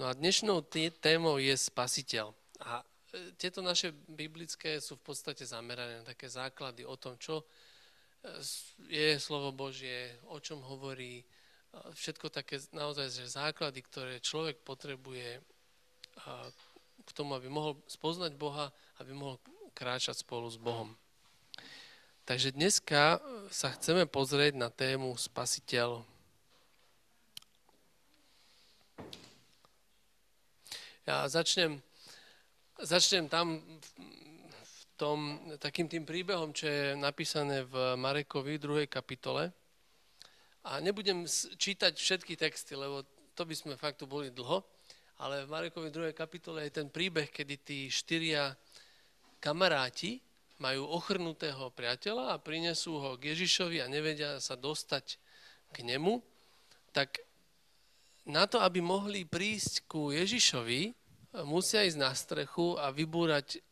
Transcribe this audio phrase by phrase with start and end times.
[0.00, 0.64] No a dnešnou
[1.04, 2.32] témou je spasiteľ.
[2.64, 2.80] A
[3.12, 8.40] e, tieto naše biblické sú v podstate zamerané na také základy o tom, čo e,
[8.88, 11.20] je slovo Božie, o čom hovorí,
[11.92, 15.44] všetko také naozaj že základy, ktoré človek potrebuje
[17.04, 18.72] k tomu, aby mohol spoznať Boha,
[19.04, 19.36] aby mohol
[19.76, 20.96] kráčať spolu s Bohom.
[22.24, 23.20] Takže dneska
[23.52, 26.08] sa chceme pozrieť na tému spasiteľ.
[31.10, 31.82] Ja začnem,
[32.78, 33.58] začnem tam
[34.62, 38.86] v tom, takým tým príbehom, čo je napísané v Marekovi 2.
[38.86, 39.50] kapitole.
[40.70, 41.26] A nebudem
[41.58, 43.02] čítať všetky texty, lebo
[43.34, 44.62] to by sme fakt tu boli dlho,
[45.18, 46.14] ale v Marekovi 2.
[46.14, 48.54] kapitole je ten príbeh, kedy tí štyria
[49.42, 50.22] kamaráti
[50.62, 55.18] majú ochrnutého priateľa a prinesú ho k Ježišovi a nevedia sa dostať
[55.74, 56.22] k nemu,
[56.94, 57.18] tak
[58.30, 60.99] na to, aby mohli prísť ku Ježišovi,
[61.46, 63.62] musia ísť na strechu a vybúrať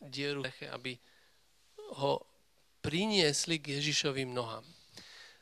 [0.00, 0.96] dieru, aby
[2.00, 2.22] ho
[2.80, 4.64] priniesli k Ježišovým nohám.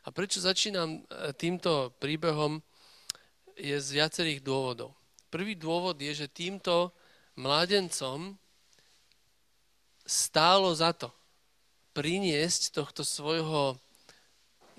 [0.04, 1.00] A prečo začínam e,
[1.36, 2.64] týmto príbehom
[3.54, 4.96] je z viacerých dôvodov.
[5.28, 6.90] Prvý dôvod je, že týmto
[7.36, 8.32] mládencom
[10.08, 11.12] stálo za to
[11.92, 13.76] priniesť tohto svojho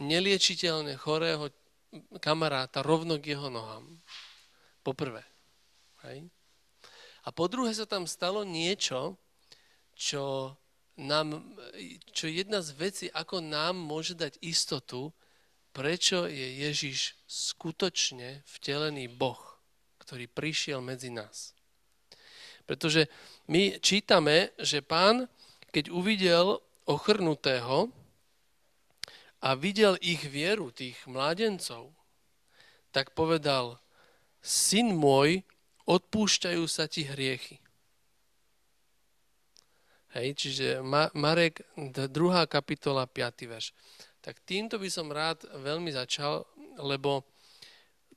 [0.01, 1.53] neliečiteľne chorého
[2.17, 3.85] kamaráta rovno k jeho nohám.
[4.81, 5.21] Poprvé.
[6.07, 6.25] Hej?
[7.29, 9.13] A po druhé sa tam stalo niečo,
[9.93, 10.57] čo,
[10.97, 11.45] nám,
[12.09, 15.13] čo jedna z vecí, ako nám môže dať istotu,
[15.69, 19.37] prečo je Ježiš skutočne vtelený Boh,
[20.01, 21.53] ktorý prišiel medzi nás.
[22.65, 23.05] Pretože
[23.45, 25.29] my čítame, že pán,
[25.69, 26.57] keď uvidel
[26.89, 27.93] ochrnutého
[29.37, 31.93] a videl ich vieru, tých mládencov,
[32.89, 33.77] tak povedal,
[34.41, 35.45] syn môj,
[35.89, 37.57] odpúšťajú sa ti hriechy.
[40.13, 40.67] Hej, čiže
[41.17, 42.09] Marek, 2.
[42.49, 43.49] kapitola, 5.
[43.49, 43.73] verš.
[44.21, 46.45] Tak týmto by som rád veľmi začal,
[46.81, 47.25] lebo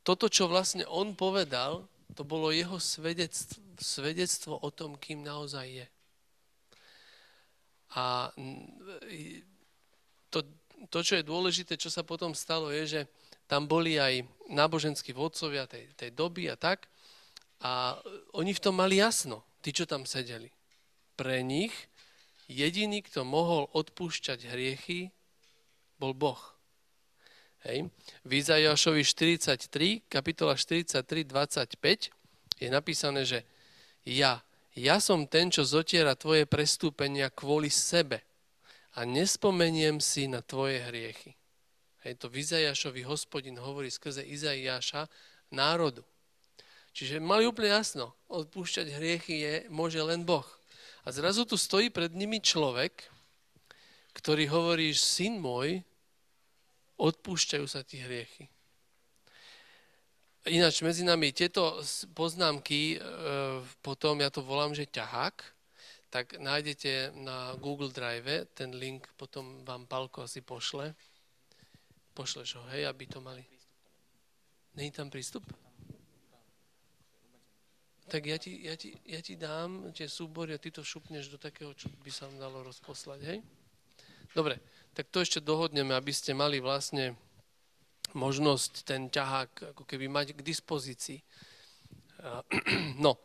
[0.04, 5.86] toto, čo vlastne on povedal, to bolo jeho svedectvo, svedectvo o tom, kým naozaj je.
[7.92, 8.32] A
[10.32, 10.38] to,
[10.88, 13.00] to, čo je dôležité, čo sa potom stalo, je, že
[13.44, 16.88] tam boli aj náboženskí vodcovia tej, tej doby a tak.
[17.62, 17.94] A
[18.34, 20.50] oni v tom mali jasno, tí, čo tam sedeli.
[21.14, 21.72] Pre nich
[22.50, 25.14] jediný, kto mohol odpúšťať hriechy,
[26.02, 26.42] bol Boh.
[27.62, 27.86] Hej.
[28.26, 32.10] V Izajašovi 43, kapitola 43, 25
[32.58, 33.46] je napísané, že
[34.02, 34.42] ja,
[34.74, 38.26] ja som ten, čo zotiera tvoje prestúpenia kvôli sebe
[38.98, 41.38] a nespomeniem si na tvoje hriechy.
[42.02, 42.42] Hej, to v
[43.06, 45.06] hospodin hovorí skrze Izajaša
[45.54, 46.02] národu.
[46.92, 50.44] Čiže mali úplne jasno, odpúšťať hriechy je, môže len Boh.
[51.02, 53.08] A zrazu tu stojí pred nimi človek,
[54.12, 55.80] ktorý hovorí, syn môj,
[57.00, 58.46] odpúšťajú sa ti hriechy.
[60.42, 61.80] Ináč medzi nami tieto
[62.12, 63.06] poznámky, e,
[63.80, 65.38] potom ja to volám, že ťahák,
[66.12, 70.92] tak nájdete na Google Drive, ten link potom vám Palko asi pošle.
[72.12, 73.40] Pošleš ho, hej, aby to mali.
[74.76, 75.46] Není tam prístup?
[78.10, 81.38] Tak ja ti, ja, ti, ja ti dám tie súbory a ty to šupneš do
[81.38, 83.38] takého, čo by sa dalo rozposlať, hej?
[84.32, 84.58] Dobre,
[84.96, 87.14] tak to ešte dohodneme, aby ste mali vlastne
[88.12, 91.20] možnosť ten ťahák ako keby mať k dispozícii.
[93.02, 93.18] No,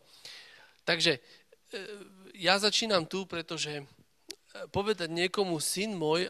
[0.82, 1.20] takže e,
[2.34, 3.84] ja začínam tu, pretože e,
[4.74, 6.26] povedať niekomu syn môj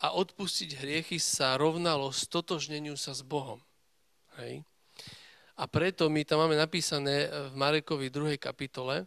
[0.00, 3.60] a odpustiť hriechy sa rovnalo stotožneniu sa s Bohom.
[4.40, 4.64] Hej?
[5.60, 8.40] A preto my tam máme napísané v Marekovi 2.
[8.40, 9.04] kapitole,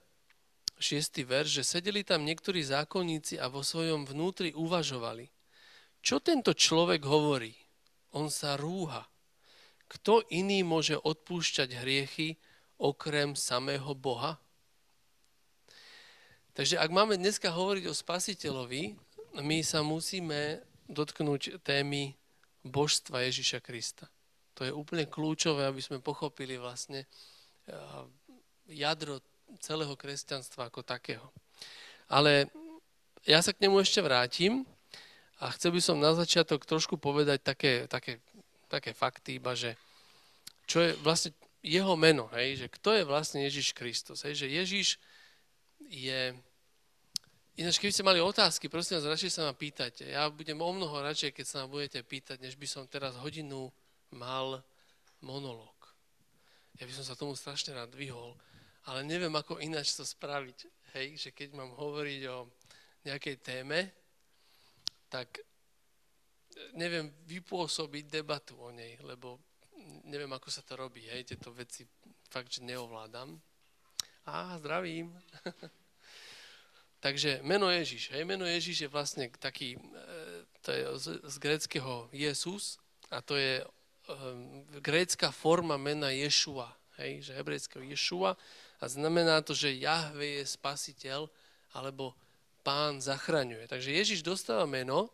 [0.78, 1.26] 6.
[1.26, 5.34] verš, že sedeli tam niektorí zákonníci a vo svojom vnútri uvažovali.
[6.06, 7.58] Čo tento človek hovorí?
[8.14, 9.02] On sa rúha.
[9.90, 12.38] Kto iný môže odpúšťať hriechy
[12.78, 14.38] okrem samého Boha?
[16.54, 18.94] Takže ak máme dneska hovoriť o spasiteľovi,
[19.42, 22.14] my sa musíme dotknúť témy
[22.62, 24.06] božstva Ježiša Krista.
[24.60, 28.04] To je úplne kľúčové, aby sme pochopili vlastne eh,
[28.70, 29.20] jadro
[29.60, 31.26] celého kresťanstva ako takého.
[32.10, 32.50] Ale
[33.24, 34.66] ja sa k nemu ešte vrátim
[35.40, 38.20] a chcel by som na začiatok trošku povedať také, také,
[38.68, 39.76] také fakty, iba že
[40.64, 44.88] čo je vlastne jeho meno, hej, že kto je vlastne Ježiš Kristus, hej, že Ježiš
[45.88, 46.36] je...
[47.54, 50.10] Ináč, keby ste mali otázky, prosím vás, radšej sa ma pýtajte.
[50.10, 53.70] Ja budem o mnoho radšej, keď sa ma budete pýtať, než by som teraz hodinu
[54.14, 54.62] mal
[55.22, 55.74] monológ.
[56.80, 58.34] ja by som sa tomu strašne rád vyhol,
[58.90, 60.68] ale neviem, ako ináč to spraviť.
[60.94, 62.46] Hej, že keď mám hovoriť o
[63.08, 63.90] nejakej téme,
[65.10, 65.42] tak
[66.78, 69.42] neviem vypôsobiť debatu o nej, lebo
[70.06, 71.06] neviem, ako sa to robí.
[71.10, 71.88] Hej, tieto veci
[72.30, 73.38] fakt, že neovládam.
[74.26, 75.12] Á, zdravím.
[77.04, 78.16] Takže meno Ježiš.
[78.16, 79.80] Hej, meno Ježiš je vlastne taký, e,
[80.64, 82.80] to je z, z greckého Jesus
[83.12, 83.60] a to je
[84.84, 86.72] grécka forma mena Ješua.
[87.02, 88.38] Hej, že hebrejského Ješua
[88.78, 91.26] a znamená to, že Jahve je spasiteľ
[91.74, 92.14] alebo
[92.62, 93.66] pán zachraňuje.
[93.66, 95.10] Takže Ježiš dostáva meno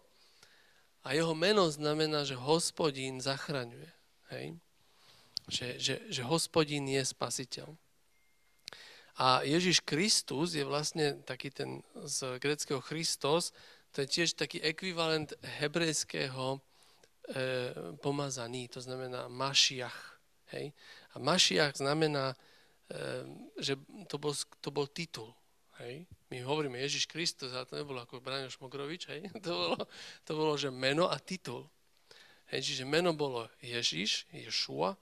[1.07, 3.89] a jeho meno znamená, že hospodín zachraňuje.
[4.36, 4.45] Hej?
[5.47, 7.71] Že, že, že hospodín je spasiteľ.
[9.19, 13.51] A Ježiš Kristus je vlastne taký ten z greckého Christos,
[13.92, 16.63] to je tiež taký ekvivalent hebrejského
[18.01, 20.19] pomazaný, to znamená Mašiach.
[20.53, 20.73] Hej?
[21.13, 22.33] A Mašiach znamená,
[22.89, 22.95] e,
[23.61, 23.77] že
[24.09, 25.29] to bol, to bol titul.
[25.77, 26.09] Hej?
[26.33, 29.21] My hovoríme Ježiš Kristus, ale to nebolo ako Braňo Šmogrovič, hej?
[29.45, 29.77] To, bolo,
[30.25, 31.69] to bolo, že meno a titul.
[32.49, 34.97] Hej, čiže meno bolo Ježiš, Ješua,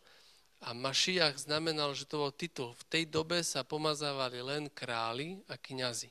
[0.57, 2.73] a Mašiach znamenal, že to bol titul.
[2.73, 6.09] V tej dobe sa pomazávali len králi a kňazi.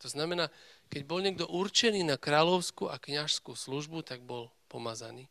[0.00, 0.48] To znamená,
[0.88, 5.28] keď bol niekto určený na kráľovskú a kňažskú službu, tak bol pomazaný.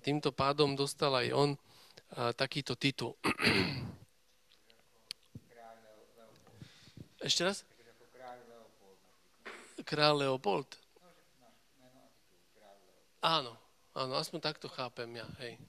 [0.00, 1.52] A týmto pádom dostal aj on
[2.32, 3.12] takýto titul.
[7.28, 7.68] Ešte raz?
[9.84, 10.72] Král Leopold.
[13.20, 13.52] Áno,
[13.92, 15.60] áno, aspoň takto chápem ja, hej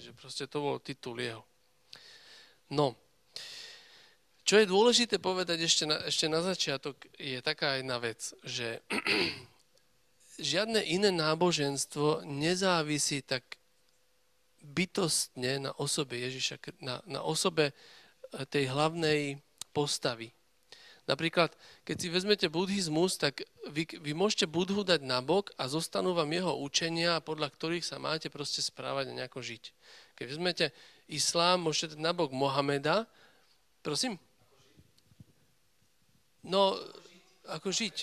[0.00, 1.44] že proste to bol titul jeho.
[2.72, 2.96] No,
[4.48, 8.80] čo je dôležité povedať ešte na, ešte na začiatok, je taká jedna vec, že
[10.40, 13.59] žiadne iné náboženstvo nezávisí tak
[14.60, 19.40] bytostne na osobe Ježiša, na, na osobe eh, tej hlavnej
[19.72, 20.32] postavy.
[21.10, 21.50] Napríklad,
[21.82, 26.54] keď si vezmete buddhizmus, tak vy, vy môžete budhu dať nabok a zostanú vám jeho
[26.62, 29.64] učenia, podľa ktorých sa máte proste správať a nejako žiť.
[30.14, 30.66] Keď vezmete
[31.10, 33.10] islám, môžete dať nabok Mohameda.
[33.82, 34.22] Prosím?
[36.46, 36.78] No,
[37.50, 37.96] ako žiť?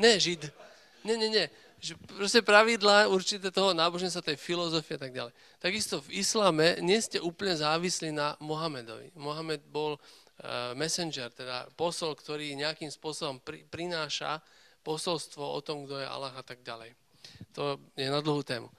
[0.00, 0.48] Ne, žid.
[1.04, 1.44] Ne, ne, ne.
[1.82, 5.34] Že proste pravidla určité toho náboženstva, tej filozofie a tak ďalej.
[5.58, 9.10] Takisto v islame nie ste úplne závislí na Mohamedovi.
[9.18, 14.38] Mohamed bol uh, messenger, teda posol, ktorý nejakým spôsobom pri, prináša
[14.86, 16.94] posolstvo o tom, kto je Allah a tak ďalej.
[17.58, 18.70] To je na dlhú tému.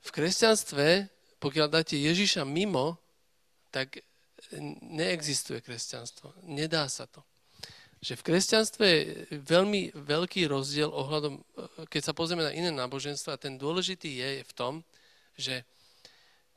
[0.00, 1.12] V kresťanstve,
[1.44, 2.96] pokiaľ dáte Ježiša mimo,
[3.68, 4.00] tak
[4.80, 6.32] neexistuje kresťanstvo.
[6.48, 7.20] Nedá sa to.
[8.00, 9.04] Že v kresťanstve je
[9.44, 11.44] veľmi veľký rozdiel ohľadom,
[11.92, 14.74] keď sa pozrieme na iné náboženstva, ten dôležitý je v tom,
[15.36, 15.68] že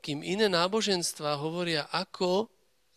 [0.00, 2.48] kým iné náboženstva hovoria, ako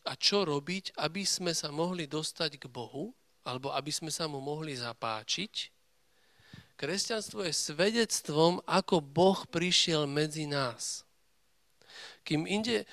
[0.08, 3.12] a čo robiť, aby sme sa mohli dostať k Bohu,
[3.44, 5.76] alebo aby sme sa mu mohli zapáčiť,
[6.78, 11.02] Kresťanstvo je svedectvom, ako Boh prišiel medzi nás.
[12.22, 12.86] Kým, inde,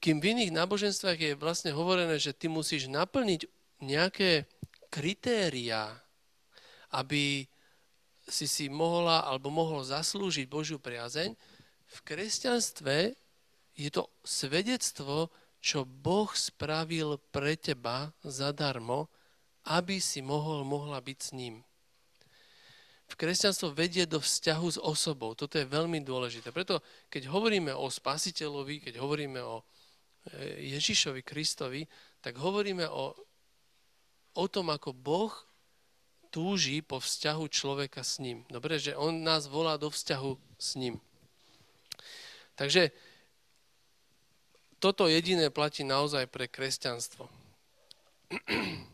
[0.00, 3.44] kým v iných náboženstvách je vlastne hovorené, že ty musíš naplniť
[3.84, 4.48] nejaké
[4.92, 5.96] kritériá,
[6.92, 7.48] aby
[8.28, 11.32] si si mohla alebo mohol zaslúžiť Božiu priazeň,
[11.92, 13.16] v kresťanstve
[13.72, 15.32] je to svedectvo,
[15.64, 19.08] čo Boh spravil pre teba zadarmo,
[19.72, 21.64] aby si mohol, mohla byť s ním
[23.12, 25.36] v kresťanstvo vedie do vzťahu s osobou.
[25.36, 26.48] Toto je veľmi dôležité.
[26.48, 26.80] Preto,
[27.12, 31.84] keď hovoríme o spasiteľovi, keď hovoríme o e, Ježišovi Kristovi,
[32.24, 33.12] tak hovoríme o,
[34.32, 35.32] o tom, ako Boh
[36.32, 38.44] túži po vzťahu človeka s ním.
[38.48, 40.96] Dobre, že on nás volá do vzťahu s ním.
[42.56, 42.92] Takže
[44.80, 47.28] toto jediné platí naozaj pre kresťanstvo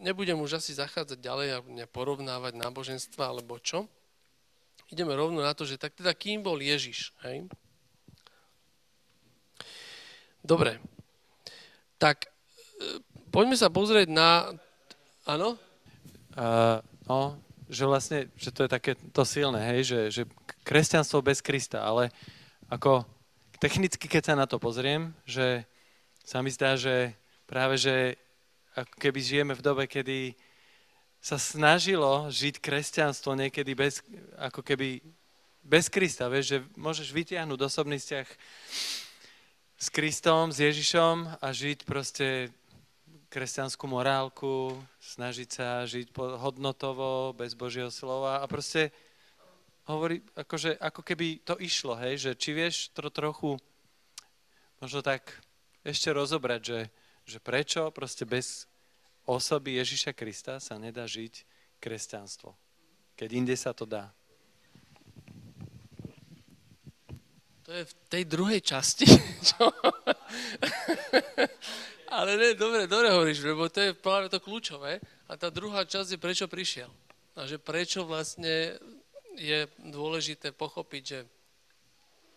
[0.00, 3.88] nebudem už asi zachádzať ďalej a porovnávať náboženstva alebo čo.
[4.88, 7.44] Ideme rovno na to, že tak teda kým bol Ježiš, hej?
[10.40, 10.80] Dobre.
[12.00, 12.28] Tak e,
[13.28, 14.56] poďme sa pozrieť na...
[15.28, 15.60] Áno?
[16.40, 17.36] Uh, no,
[17.68, 20.22] že vlastne, že to je také to silné, hej, že, že
[20.64, 22.08] kresťanstvo bez Krista, ale
[22.72, 23.04] ako
[23.60, 25.68] technicky, keď sa na to pozriem, že
[26.24, 27.12] sa mi zdá, že
[27.44, 28.16] práve, že
[28.72, 30.32] ako keby žijeme v dobe, kedy
[31.20, 34.00] sa snažilo žiť kresťanstvo niekedy bez,
[34.40, 35.04] ako keby
[35.60, 38.28] bez Krista, vieš, že môžeš vytiahnuť osobný vzťah
[39.76, 42.48] s Kristom, s Ježišom a žiť proste
[43.28, 44.72] kresťanskú morálku,
[45.04, 48.88] snažiť sa žiť hodnotovo, bez Božieho slova a proste
[49.84, 53.60] hovorí, akože, ako keby to išlo, hej, že či vieš to trochu
[54.80, 55.28] možno tak
[55.84, 56.80] ešte rozobrať, že,
[57.28, 58.64] že prečo proste bez
[59.28, 61.44] osoby Ježiša Krista sa nedá žiť
[61.84, 62.56] kresťanstvo,
[63.12, 64.08] keď inde sa to dá.
[67.68, 69.04] To je v tej druhej časti.
[69.52, 69.68] Čo?
[72.08, 74.96] Ale ne, dobre, dobre hovoríš, lebo to je práve to kľúčové.
[75.28, 76.88] A tá druhá časť je, prečo prišiel.
[77.36, 78.80] A že prečo vlastne
[79.36, 81.20] je dôležité pochopiť, že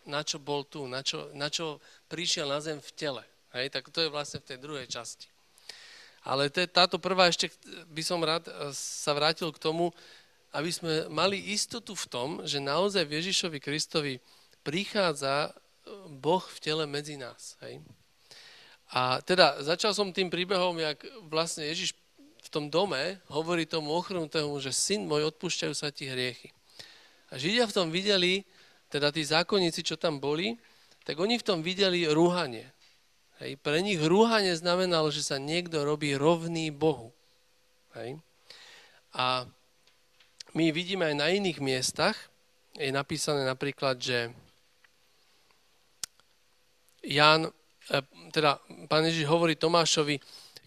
[0.05, 1.79] na čo bol tu, na čo, na čo
[2.11, 3.23] prišiel na zem v tele.
[3.55, 5.31] Hej, tak to je vlastne v tej druhej časti.
[6.27, 7.49] Ale to je, táto prvá ešte
[7.89, 9.89] by som rád e, sa vrátil k tomu,
[10.53, 14.21] aby sme mali istotu v tom, že naozaj v Ježišovi Kristovi
[14.61, 15.51] prichádza e,
[16.11, 17.57] Boh v tele medzi nás.
[17.65, 17.81] Hej?
[18.91, 20.99] A teda začal som tým príbehom, jak
[21.31, 21.95] vlastne Ježiš
[22.41, 26.51] v tom dome hovorí tomu ochrnutému, že syn môj, odpúšťajú sa ti hriechy.
[27.31, 28.43] A Židia v tom videli,
[28.91, 30.59] teda tí zákonníci, čo tam boli,
[31.07, 32.67] tak oni v tom videli rúhanie.
[33.39, 33.55] Hej.
[33.63, 37.15] Pre nich rúhanie znamenalo, že sa niekto robí rovný Bohu.
[37.95, 38.19] Hej.
[39.15, 39.47] A
[40.51, 42.15] my vidíme aj na iných miestach,
[42.75, 44.31] je napísané napríklad, že
[47.03, 47.51] Jan, e,
[48.31, 50.15] teda pán Ježiš hovorí Tomášovi,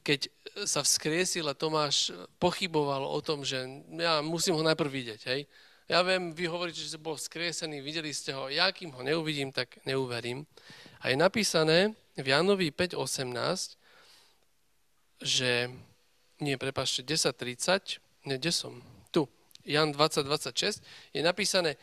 [0.04, 0.28] keď
[0.68, 3.64] sa vzkriesil a Tomáš pochyboval o tom, že
[3.96, 5.48] ja musím ho najprv vidieť, hej.
[5.84, 9.80] Ja viem, vy hovoríte, že bol vzkriesený, videli ste ho, ja kým ho neuvidím, tak
[9.84, 10.48] neuverím.
[11.04, 13.76] A je napísané v Janovi 5.18,
[15.20, 15.68] že,
[16.40, 18.80] nie, prepašte, 10.30, ne, kde som?
[19.12, 19.28] Tu,
[19.68, 20.80] Jan 20.26,
[21.12, 21.76] je napísané,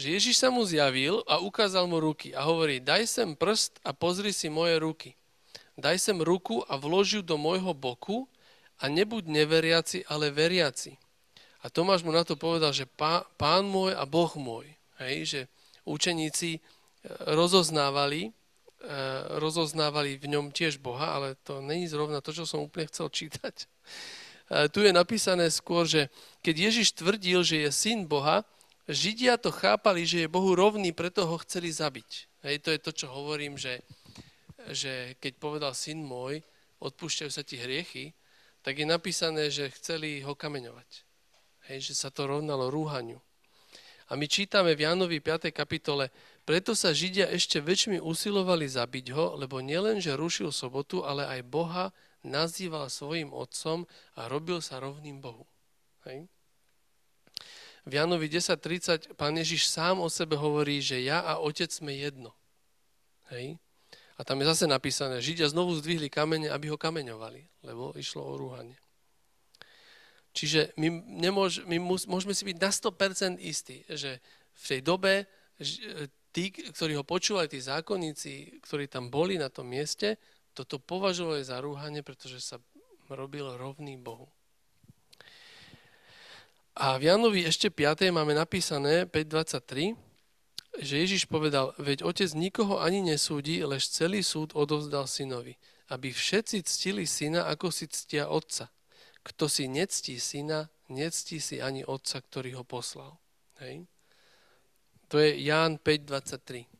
[0.00, 3.92] že Ježiš sa mu zjavil a ukázal mu ruky a hovorí, daj sem prst a
[3.92, 5.12] pozri si moje ruky.
[5.76, 8.24] Daj sem ruku a vlož ju do môjho boku
[8.80, 10.96] a nebuď neveriaci, ale veriaci.
[11.60, 12.88] A Tomáš mu na to povedal, že
[13.36, 14.64] pán môj a Boh môj.
[14.96, 15.40] Hej, že
[15.84, 16.60] učeníci e,
[17.36, 18.92] rozoznávali, e,
[19.36, 23.68] rozoznávali v ňom tiež Boha, ale to není zrovna to, čo som úplne chcel čítať.
[24.48, 26.08] E, tu je napísané skôr, že
[26.40, 28.48] keď Ježiš tvrdil, že je syn Boha,
[28.88, 32.30] Židia to chápali, že je Bohu rovný, preto ho chceli zabiť.
[32.46, 33.84] Hej, to je to, čo hovorím, že,
[34.72, 36.40] že keď povedal syn môj,
[36.80, 38.16] odpúšťajú sa ti hriechy,
[38.64, 41.04] tak je napísané, že chceli ho kameňovať.
[41.68, 43.20] Hej, že sa to rovnalo rúhaniu.
[44.10, 45.54] A my čítame v Jánovi 5.
[45.54, 46.10] kapitole,
[46.42, 51.46] preto sa Židia ešte väčšmi usilovali zabiť ho, lebo nielen, že rušil sobotu, ale aj
[51.46, 51.84] Boha
[52.26, 53.86] nazýval svojim otcom
[54.18, 55.46] a robil sa rovným Bohu.
[56.10, 56.26] Hej?
[57.88, 62.36] V Janovi 10.30 pán Ježiš sám o sebe hovorí, že ja a otec sme jedno.
[63.32, 63.56] Hej?
[64.20, 68.36] A tam je zase napísané, Židia znovu zdvihli kamene, aby ho kameňovali, lebo išlo o
[68.36, 68.76] rúhanie.
[70.36, 70.88] Čiže my,
[71.24, 74.20] nemôž, my môžeme si byť na 100% istí, že
[74.54, 75.24] v tej dobe
[76.30, 80.20] tí, ktorí ho počúvali, tí zákonníci, ktorí tam boli na tom mieste,
[80.54, 82.60] toto považovali za rúhanie, pretože sa
[83.10, 84.30] robil rovný Bohu.
[86.78, 88.14] A v Janovi ešte 5.
[88.14, 89.98] máme napísané 5.23,
[90.78, 95.58] že Ježiš povedal, veď otec nikoho ani nesúdi, lež celý súd odovzdal synovi,
[95.90, 98.70] aby všetci ctili syna, ako si ctia otca.
[99.26, 103.18] Kto si nectí syna, nectí si ani otca, ktorý ho poslal.
[103.58, 103.90] Hej.
[105.10, 106.70] To je Ján 5.23.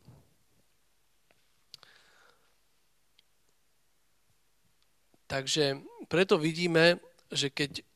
[5.26, 6.98] Takže preto vidíme,
[7.30, 7.86] že keď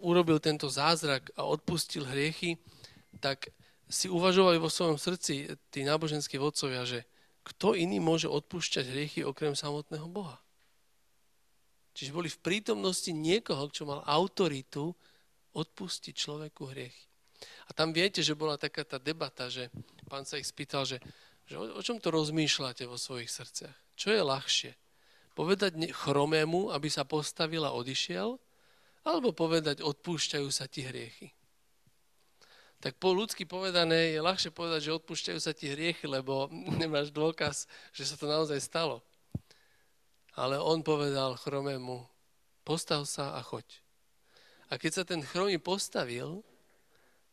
[0.00, 2.56] urobil tento zázrak a odpustil hriechy,
[3.20, 3.52] tak
[3.90, 7.04] si uvažovali vo svojom srdci tí náboženskí vodcovia, že
[7.42, 10.38] kto iný môže odpúšťať hriechy okrem samotného Boha.
[11.96, 14.94] Čiže boli v prítomnosti niekoho, čo mal autoritu
[15.50, 17.10] odpustiť človeku hriechy.
[17.66, 19.72] A tam viete, že bola taká tá debata, že
[20.06, 21.02] pán sa ich spýtal, že,
[21.48, 23.76] že o, o čom to rozmýšľate vo svojich srdciach?
[23.98, 24.72] Čo je ľahšie?
[25.34, 28.38] Povedať chromému, aby sa postavil a odišiel,
[29.04, 31.32] alebo povedať, odpúšťajú sa ti hriechy.
[32.80, 36.48] Tak po ľudsky povedané je ľahšie povedať, že odpúšťajú sa ti hriechy, lebo
[36.80, 39.04] nemáš dôkaz, že sa to naozaj stalo.
[40.32, 42.08] Ale on povedal chromému,
[42.64, 43.66] postav sa a choď.
[44.72, 46.40] A keď sa ten chromý postavil,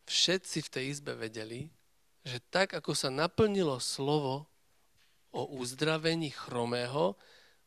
[0.10, 1.72] všetci v tej izbe vedeli,
[2.28, 4.52] že tak, ako sa naplnilo slovo
[5.32, 7.16] o uzdravení chromého,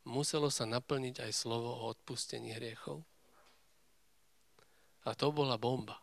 [0.04, 3.00] muselo sa naplniť aj slovo o odpustení hriechov.
[5.04, 5.96] A to bola bomba.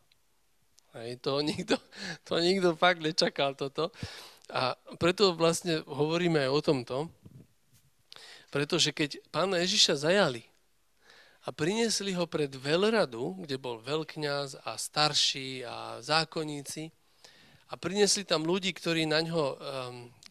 [0.98, 1.76] Hej, to, nikto,
[2.26, 3.94] to nikto fakt nečakal toto.
[4.48, 6.98] A preto vlastne hovoríme aj o tomto,
[8.48, 10.48] pretože keď pána Ježiša zajali
[11.44, 16.96] a priniesli ho pred veľradu, kde bol veľkňaz a starší a zákonníci,
[17.68, 19.56] a priniesli tam ľudí, ktorí, na ňo, um,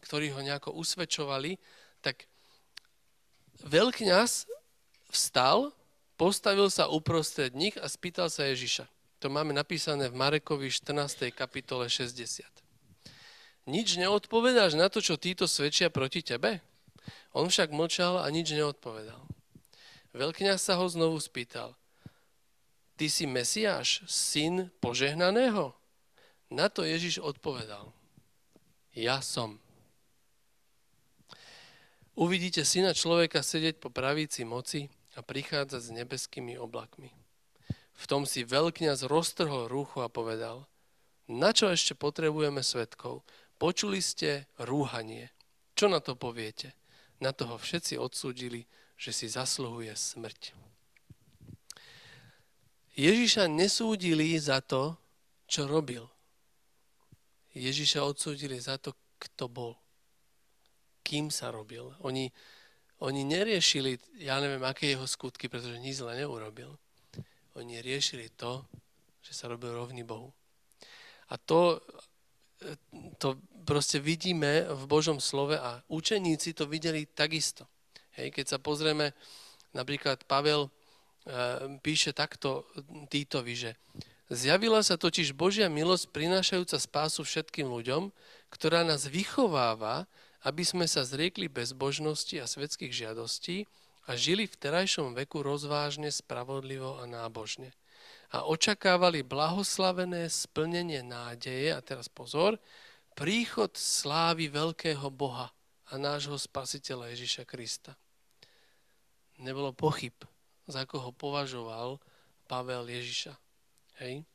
[0.01, 1.61] ktorí ho nejako usvedčovali,
[2.01, 2.25] tak
[3.61, 4.49] veľkňaz
[5.13, 5.69] vstal,
[6.17, 8.89] postavil sa uprostred nich a spýtal sa Ježiša.
[9.21, 11.29] To máme napísané v Marekovi 14.
[11.33, 12.45] kapitole 60.
[13.69, 16.61] Nič neodpovedáš na to, čo títo svedčia proti tebe?
[17.33, 19.21] On však mlčal a nič neodpovedal.
[20.17, 21.77] Veľkňaz sa ho znovu spýtal.
[22.97, 25.77] Ty si Mesiáš, syn požehnaného?
[26.49, 27.93] Na to Ježiš odpovedal.
[28.97, 29.61] Ja som.
[32.17, 37.09] Uvidíte syna človeka sedieť po pravíci moci a prichádzať s nebeskými oblakmi.
[37.97, 40.69] V tom si veľkňaz roztrhol rúchu a povedal,
[41.27, 43.25] na čo ešte potrebujeme svetkov?
[43.57, 45.33] Počuli ste rúhanie.
[45.73, 46.77] Čo na to poviete?
[47.17, 50.53] Na toho všetci odsúdili, že si zasluhuje smrť.
[52.93, 54.97] Ježiša nesúdili za to,
[55.49, 56.05] čo robil.
[57.57, 59.73] Ježiša odsúdili za to, kto bol.
[61.01, 61.93] Kým sa robil.
[62.05, 62.29] Oni,
[63.03, 66.73] oni neriešili, ja neviem, aké jeho skutky, pretože nič zle neurobil.
[67.57, 68.65] Oni riešili to,
[69.21, 70.33] že sa robil rovný Bohu.
[71.29, 71.81] A to
[73.17, 77.69] to proste vidíme v Božom slove a učeníci to videli takisto.
[78.17, 79.13] Hej, keď sa pozrieme,
[79.77, 80.69] napríklad Pavel e,
[81.85, 82.65] píše takto
[83.13, 83.71] Týtovi, že
[84.33, 88.09] zjavila sa totiž Božia milosť prinášajúca spásu všetkým ľuďom,
[88.49, 90.09] ktorá nás vychováva,
[90.47, 93.67] aby sme sa zriekli bezbožnosti a svetských žiadostí
[94.07, 97.75] a žili v terajšom veku rozvážne, spravodlivo a nábožne
[98.31, 102.59] a očakávali blahoslavené splnenie nádeje, a teraz pozor,
[103.15, 105.47] príchod slávy veľkého Boha
[105.87, 107.95] a nášho spasiteľa Ježiša Krista.
[109.39, 110.13] Nebolo pochyb,
[110.67, 112.03] za koho považoval
[112.51, 113.33] Pavel Ježiša.
[114.03, 114.27] Hej?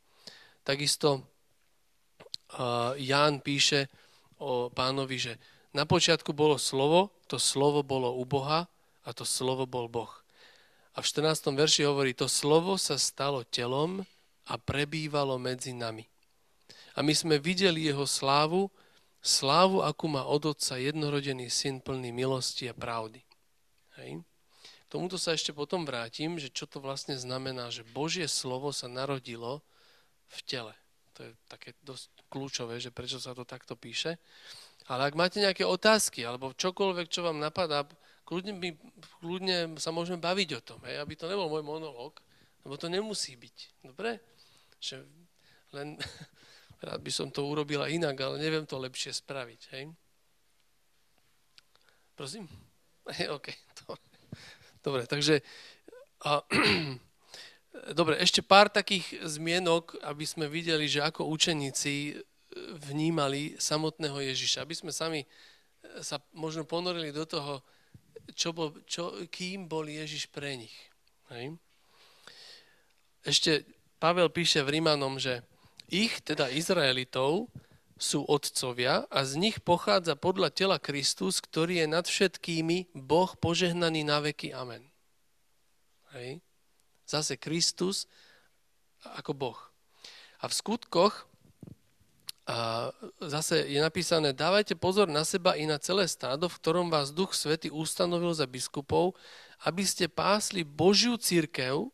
[0.65, 3.93] Takisto uh, Ján píše
[4.41, 5.35] o pánovi, že
[5.73, 8.69] na počiatku bolo slovo, to slovo bolo u Boha
[9.03, 10.13] a to slovo bol Boh.
[10.93, 11.57] A v 14.
[11.57, 14.05] verši hovorí, to slovo sa stalo telom
[14.45, 16.05] a prebývalo medzi nami.
[16.93, 18.69] A my sme videli jeho slávu,
[19.25, 23.25] slávu, akú má od otca jednorodený syn plný milosti a pravdy.
[23.97, 24.21] Hej.
[24.93, 29.65] Tomuto sa ešte potom vrátim, že čo to vlastne znamená, že Božie slovo sa narodilo
[30.29, 30.75] v tele.
[31.17, 34.21] To je také dosť kľúčové, že prečo sa to takto píše.
[34.91, 37.87] Ale ak máte nejaké otázky, alebo čokoľvek, čo vám napadá,
[38.27, 38.69] kľudne, by,
[39.23, 42.19] kľudne sa môžeme baviť o tom, hej, aby to nebol môj monológ,
[42.67, 43.87] lebo to nemusí byť.
[43.87, 44.19] Dobre?
[44.83, 45.07] Že
[45.77, 45.99] len
[46.87, 49.61] rád by som to urobila inak, ale neviem to lepšie spraviť.
[49.77, 49.85] Hej?
[52.19, 52.49] Prosím?
[53.37, 53.51] OK.
[54.83, 55.47] Dobre, takže
[56.27, 56.43] a,
[57.99, 62.19] dobre, ešte pár takých zmienok, aby sme videli, že ako učeníci
[62.73, 65.25] vnímali samotného Ježiša, aby sme sami
[66.01, 67.61] sa možno ponorili do toho,
[68.33, 70.75] čo bol, čo, kým bol Ježiš pre nich.
[71.33, 71.59] Hej.
[73.23, 73.67] Ešte
[73.99, 75.43] Pavel píše v Rímanom, že
[75.91, 77.51] ich, teda Izraelitov,
[78.03, 84.03] sú otcovia a z nich pochádza podľa tela Kristus, ktorý je nad všetkými Boh požehnaný
[84.03, 84.51] na veky.
[84.51, 84.83] Amen.
[86.11, 86.43] Hej.
[87.07, 88.11] Zase Kristus
[89.07, 89.61] ako Boh.
[90.43, 91.31] A v skutkoch
[92.43, 92.91] a
[93.23, 97.39] zase je napísané, dávajte pozor na seba i na celé stádo, v ktorom vás Duch
[97.39, 99.15] Svety ustanovil za biskupov,
[99.63, 101.87] aby ste pásli Božiu církev,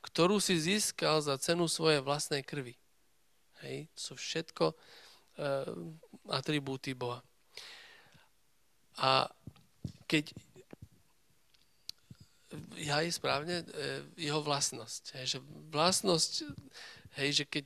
[0.00, 2.78] ktorú si získal za cenu svojej vlastnej krvi.
[3.66, 4.74] Hej, to sú všetko e,
[6.30, 7.20] atribúty Boha.
[9.02, 9.26] A
[10.06, 10.30] keď
[12.78, 13.66] ja je správne, e,
[14.16, 15.18] jeho vlastnosť.
[15.18, 15.38] Hej, že
[15.74, 16.32] vlastnosť,
[17.20, 17.64] hej, že keď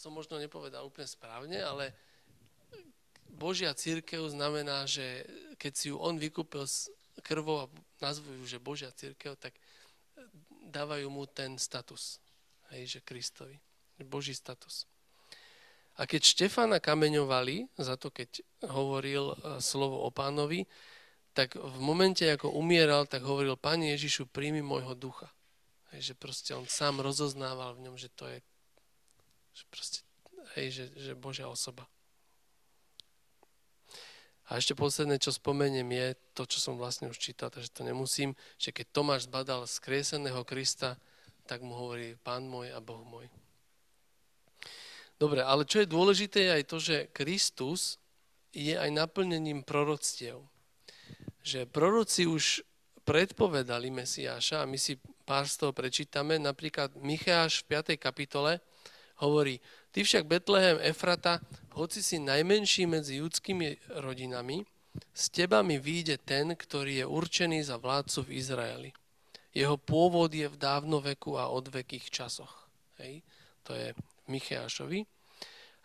[0.00, 1.92] som možno nepovedal úplne správne, ale
[3.28, 5.28] Božia církev znamená, že
[5.60, 6.88] keď si ju on vykúpil s
[7.20, 9.52] krvou a nazvujú, že Božia církev, tak
[10.72, 12.16] dávajú mu ten status,
[12.72, 13.60] hej, že Kristovi,
[14.00, 14.88] Boží status.
[16.00, 18.40] A keď Štefana kameňovali za to, keď
[18.72, 20.64] hovoril e, slovo o pánovi,
[21.36, 25.28] tak v momente, ako umieral, tak hovoril, Pane Ježišu, príjmi môjho ducha.
[25.92, 28.40] Hej, že proste on sám rozoznával v ňom, že to je
[29.60, 30.00] že proste,
[30.56, 31.84] hej, že, že Božia osoba.
[34.50, 38.34] A ešte posledné, čo spomeniem, je to, čo som vlastne už čítal, takže to nemusím,
[38.58, 40.98] že keď Tomáš zbadal skrieseného Krista,
[41.46, 43.30] tak mu hovorí Pán môj a Boh môj.
[45.20, 48.00] Dobre, ale čo je dôležité je aj to, že Kristus
[48.56, 50.42] je aj naplnením proroctiev.
[51.46, 52.64] Že proroci už
[53.04, 58.02] predpovedali Mesiáša a my si pár z toho prečítame, napríklad Micháš v 5.
[58.02, 58.58] kapitole,
[59.20, 59.60] hovorí,
[59.92, 61.38] ty však Betlehem Efrata,
[61.76, 64.64] hoci si najmenší medzi judskými rodinami,
[65.14, 68.90] z teba mi vyjde ten, ktorý je určený za vládcu v Izraeli.
[69.54, 72.66] Jeho pôvod je v dávnoveku a odvekých časoch.
[72.98, 73.22] Hej.
[73.66, 73.98] To je v
[74.30, 75.06] Micheášovi.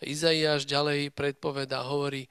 [0.05, 2.27] Izaiáš ďalej predpoveda, hovorí,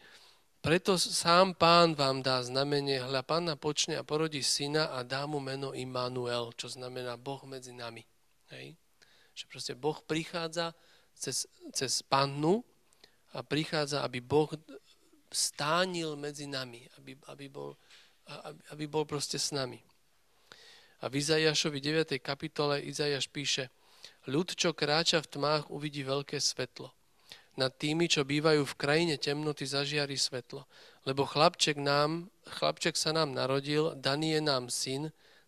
[0.64, 5.36] preto sám pán vám dá znamenie, hľa pána počne a porodí syna a dá mu
[5.36, 8.00] meno Immanuel, čo znamená Boh medzi nami.
[8.48, 8.72] Hej.
[9.36, 10.72] Že proste Boh prichádza
[11.14, 12.62] cez, cez pannu
[13.34, 14.50] a prichádza, aby Boh
[15.32, 17.74] stánil medzi nami, aby, aby, bol,
[18.26, 19.82] aby, aby bol proste s nami.
[21.02, 22.16] A v Izajašovi 9.
[22.22, 23.68] kapitole Izajaš píše,
[24.30, 26.94] ľud, čo kráča v tmách, uvidí veľké svetlo
[27.54, 30.66] nad tými, čo bývajú v krajine temnoty, zažiari svetlo.
[31.06, 35.02] Lebo chlapček, nám, chlapček sa nám narodil, daný je nám syn,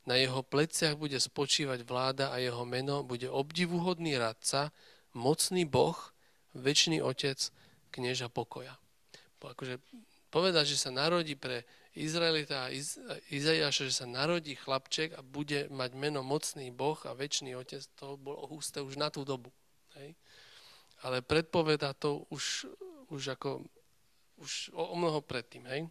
[0.07, 4.70] na jeho pleciach bude spočívať vláda a jeho meno bude obdivuhodný radca,
[5.16, 5.96] mocný boh,
[6.52, 7.40] väčší otec,
[7.90, 8.76] knieža pokoja.
[9.40, 9.79] Akože
[10.29, 11.64] povedať, že sa narodí pre
[11.96, 12.98] Izraelita a Iz,
[13.31, 18.44] že sa narodí chlapček a bude mať meno mocný boh a väčší otec, to bolo
[18.50, 19.48] husté už na tú dobu.
[19.96, 20.12] Hej?
[21.05, 22.66] ale predpoveda to už,
[23.12, 23.64] už ako
[24.37, 25.64] už o, o mnoho predtým.
[25.68, 25.88] Hej?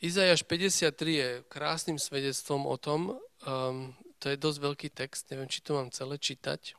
[0.00, 5.64] Izajaš 53 je krásnym svedectvom o tom, um, to je dosť veľký text, neviem, či
[5.64, 6.76] to mám celé čítať,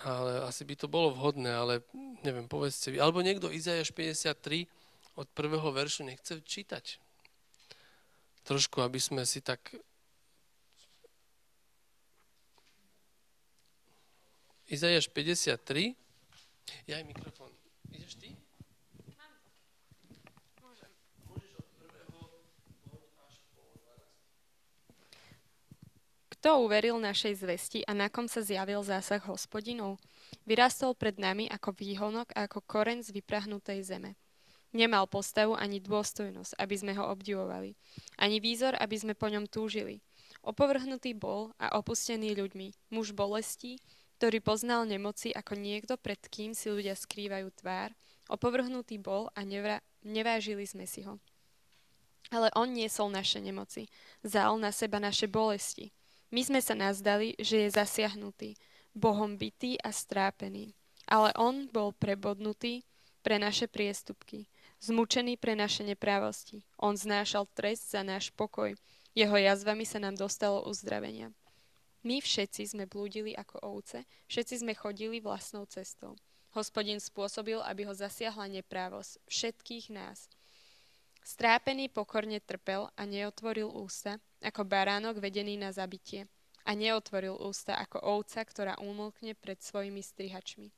[0.00, 1.84] ale asi by to bolo vhodné, ale
[2.24, 2.98] neviem, povedzte vy.
[2.98, 4.64] Alebo niekto Izajaš 53
[5.20, 6.96] od prvého veršu nechce čítať.
[8.48, 9.76] Trošku, aby sme si tak
[14.72, 15.92] Izajaš 53.
[16.88, 17.52] Ja aj mikrofón.
[17.92, 18.32] Ideš ty?
[26.42, 30.02] Kto uveril našej zvesti a na kom sa zjavil zásah hospodinov?
[30.42, 34.18] Vyrastol pred nami ako výhonok a ako koren z vyprahnutej zeme.
[34.74, 37.78] Nemal postavu ani dôstojnosť, aby sme ho obdivovali,
[38.18, 40.02] ani výzor, aby sme po ňom túžili.
[40.42, 43.78] Opovrhnutý bol a opustený ľuďmi, muž bolestí,
[44.18, 47.94] ktorý poznal nemoci ako niekto, pred kým si ľudia skrývajú tvár,
[48.26, 51.22] opovrhnutý bol a nevra- nevážili sme si ho.
[52.34, 53.86] Ale on niesol naše nemoci,
[54.26, 55.94] zal na seba naše bolesti.
[56.32, 58.56] My sme sa nazdali, že je zasiahnutý,
[58.96, 60.72] Bohom bytý a strápený.
[61.04, 62.88] Ale on bol prebodnutý
[63.20, 64.48] pre naše priestupky,
[64.80, 66.64] zmučený pre naše neprávosti.
[66.80, 68.72] On znášal trest za náš pokoj.
[69.12, 71.36] Jeho jazvami sa nám dostalo uzdravenia.
[72.02, 76.18] My všetci sme blúdili ako ovce, všetci sme chodili vlastnou cestou.
[76.56, 80.26] Hospodin spôsobil, aby ho zasiahla neprávosť všetkých nás.
[81.22, 86.26] Strápený pokorne trpel a neotvoril ústa, ako baránok vedený na zabitie.
[86.62, 90.70] A neotvoril ústa ako ovca, ktorá umlkne pred svojimi strihačmi.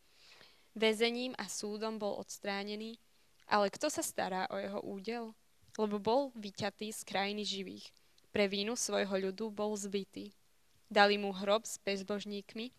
[0.72, 2.96] Vezením a súdom bol odstránený,
[3.44, 5.24] ale kto sa stará o jeho údel?
[5.76, 7.92] Lebo bol vyťatý z krajiny živých.
[8.32, 10.32] Pre vínu svojho ľudu bol zbytý.
[10.88, 12.72] Dali mu hrob s bezbožníkmi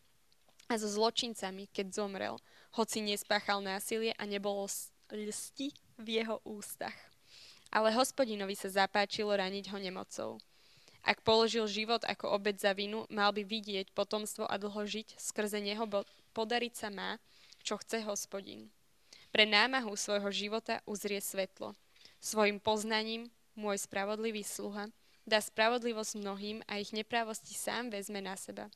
[0.65, 2.35] a so zločincami, keď zomrel,
[2.73, 4.65] hoci nespáchal násilie a nebolo
[5.13, 5.67] lsti
[6.01, 6.95] v jeho ústach.
[7.69, 10.31] Ale hospodinovi sa zapáčilo raniť ho nemocou.
[11.05, 15.61] Ak položil život ako obec za vinu, mal by vidieť potomstvo a dlho žiť, skrze
[15.61, 15.85] neho
[16.33, 17.21] podariť sa má,
[17.61, 18.73] čo chce hospodin.
[19.29, 21.77] Pre námahu svojho života uzrie svetlo.
[22.17, 24.89] Svojim poznaním môj spravodlivý sluha
[25.25, 28.69] Dá spravodlivosť mnohým a ich neprávosti sám vezme na seba.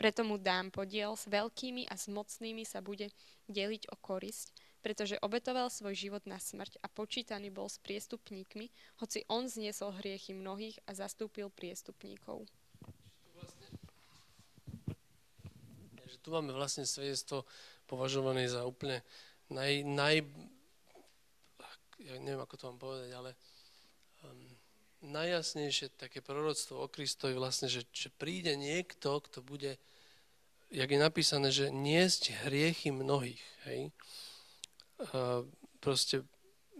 [0.00, 3.12] Preto mu dám podiel, s veľkými a s mocnými sa bude
[3.52, 4.48] deliť o korisť,
[4.80, 8.68] pretože obetoval svoj život na smrť a počítaný bol s priestupníkmi,
[9.00, 12.48] hoci on zniesol hriechy mnohých a zastúpil priestupníkov.
[16.20, 17.48] tu máme vlastne svedectvo
[17.88, 19.00] považované za úplne
[19.48, 20.16] naj, naj
[22.00, 23.30] ja neviem, ako to vám povedať, ale
[24.24, 24.40] um,
[25.04, 29.76] najjasnejšie také proroctvo o Kristovi vlastne, že, že príde niekto, kto bude,
[30.72, 33.42] jak je napísané, že niesť hriechy mnohých.
[33.68, 33.92] Hej?
[35.80, 36.22] Proste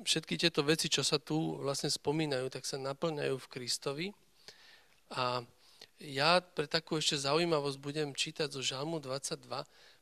[0.04, 4.06] všetky tieto veci, čo sa tu vlastne spomínajú, tak sa naplňajú v Kristovi.
[5.16, 5.44] A
[6.00, 9.44] ja pre takú ešte zaujímavosť budem čítať zo Žalmu 22,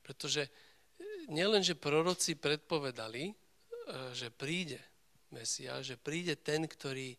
[0.02, 0.46] pretože
[1.26, 3.34] nielen, že proroci predpovedali, e,
[4.14, 4.78] že príde
[5.28, 7.18] Mesia, že príde ten, ktorý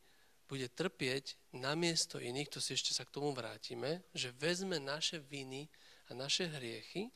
[0.49, 5.69] bude trpieť namiesto iných, to si ešte sa k tomu vrátime, že vezme naše viny
[6.09, 7.13] a naše hriechy,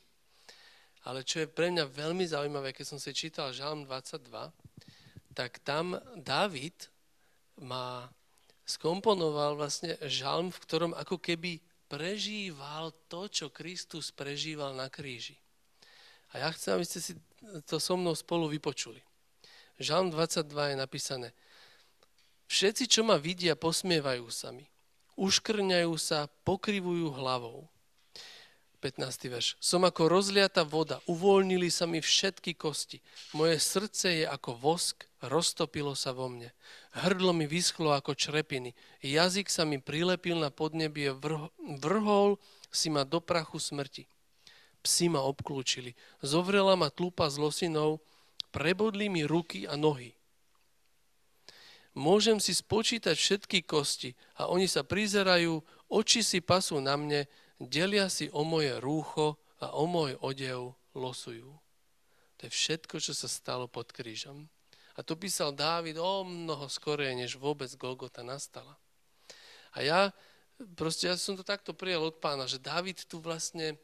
[1.04, 4.50] ale čo je pre mňa veľmi zaujímavé, keď som si čítal Žalm 22,
[5.36, 6.88] tak tam David
[7.60, 8.08] má
[8.64, 15.36] skomponoval vlastne žalm, v ktorom ako keby prežíval to, čo Kristus prežíval na kríži.
[16.32, 17.12] A ja chcem, aby ste si
[17.68, 18.98] to so mnou spolu vypočuli.
[19.78, 21.28] Žalm 22 je napísané.
[22.48, 24.66] Všetci, čo ma vidia, posmievajú sa mi.
[25.14, 27.68] Uškrňajú sa, pokrivujú hlavou.
[28.84, 29.32] 15.
[29.32, 29.56] verš.
[29.64, 33.00] Som ako rozliata voda, uvoľnili sa mi všetky kosti.
[33.32, 36.52] Moje srdce je ako vosk, roztopilo sa vo mne.
[36.92, 38.76] Hrdlo mi vyschlo ako črepiny.
[39.00, 41.16] Jazyk sa mi prilepil na podnebie,
[41.80, 42.36] vrhol
[42.68, 44.04] si ma do prachu smrti.
[44.84, 45.96] Psi ma obklúčili.
[46.20, 48.04] Zovrela ma tlupa z losinou,
[48.52, 50.12] prebodli mi ruky a nohy.
[51.96, 57.24] Môžem si spočítať všetky kosti a oni sa prizerajú, oči si pasú na mne,
[57.66, 61.56] delia si o moje rúcho a o môj odev losujú.
[62.38, 64.46] To je všetko, čo sa stalo pod krížom.
[64.94, 68.78] A to písal Dávid o mnoho skorej, než vôbec Golgota nastala.
[69.74, 70.00] A ja,
[70.78, 73.74] proste ja som to takto prijal od pána, že Dávid tu vlastne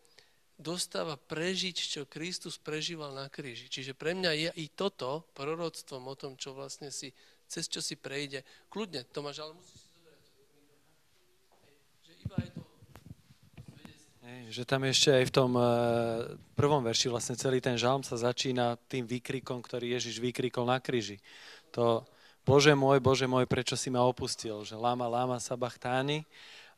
[0.55, 3.66] dostáva prežiť, čo Kristus prežíval na kríži.
[3.66, 7.11] Čiže pre mňa je i toto proroctvom o tom, čo vlastne si,
[7.51, 8.47] cez čo si prejde.
[8.71, 10.21] Kľudne, Tomáš, ale musíš si zobrať.
[12.07, 12.71] Že iba je to
[14.51, 16.27] že tam ešte aj v tom uh,
[16.59, 21.23] prvom verši vlastne celý ten žalm sa začína tým výkrikom, ktorý Ježiš vykrikol na kríži.
[21.77, 22.03] To
[22.43, 24.66] Bože môj, Bože môj, prečo si ma opustil?
[24.66, 26.27] Že lama, lama, sabachtáni.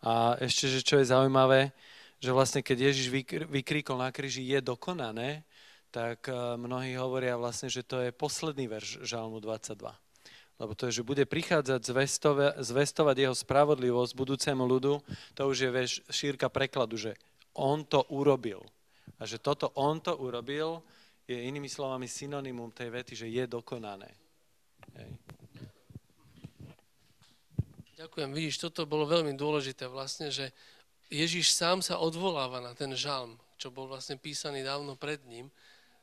[0.05, 1.73] A ešte, že čo je zaujímavé,
[2.19, 3.09] že vlastne keď Ježiš
[3.49, 5.47] vykríkol na kríži je dokonané,
[5.89, 9.93] tak uh, mnohí hovoria vlastne, že to je posledný verš žalmu 22
[10.63, 15.03] lebo to je, že bude prichádzať zvestove, zvestovať jeho spravodlivosť budúcemu ľudu,
[15.35, 17.19] to už je vieš, šírka prekladu, že
[17.59, 18.63] on to urobil.
[19.21, 20.83] A že toto on to urobil
[21.29, 24.11] je inými slovami synonymum tej vety, že je dokonané.
[24.99, 25.11] Hej.
[28.03, 28.31] Ďakujem.
[28.35, 30.51] Vidíš, toto bolo veľmi dôležité vlastne, že
[31.07, 35.47] Ježiš sám sa odvoláva na ten žalm, čo bol vlastne písaný dávno pred ním.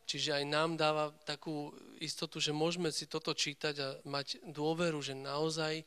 [0.07, 5.13] Čiže aj nám dáva takú istotu, že môžeme si toto čítať a mať dôveru, že
[5.13, 5.83] naozaj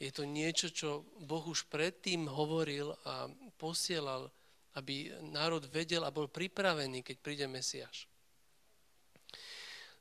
[0.00, 3.28] je to niečo, čo Boh už predtým hovoril a
[3.60, 4.32] posielal
[4.78, 8.06] aby národ vedel a bol pripravený, keď príde Mesiáš.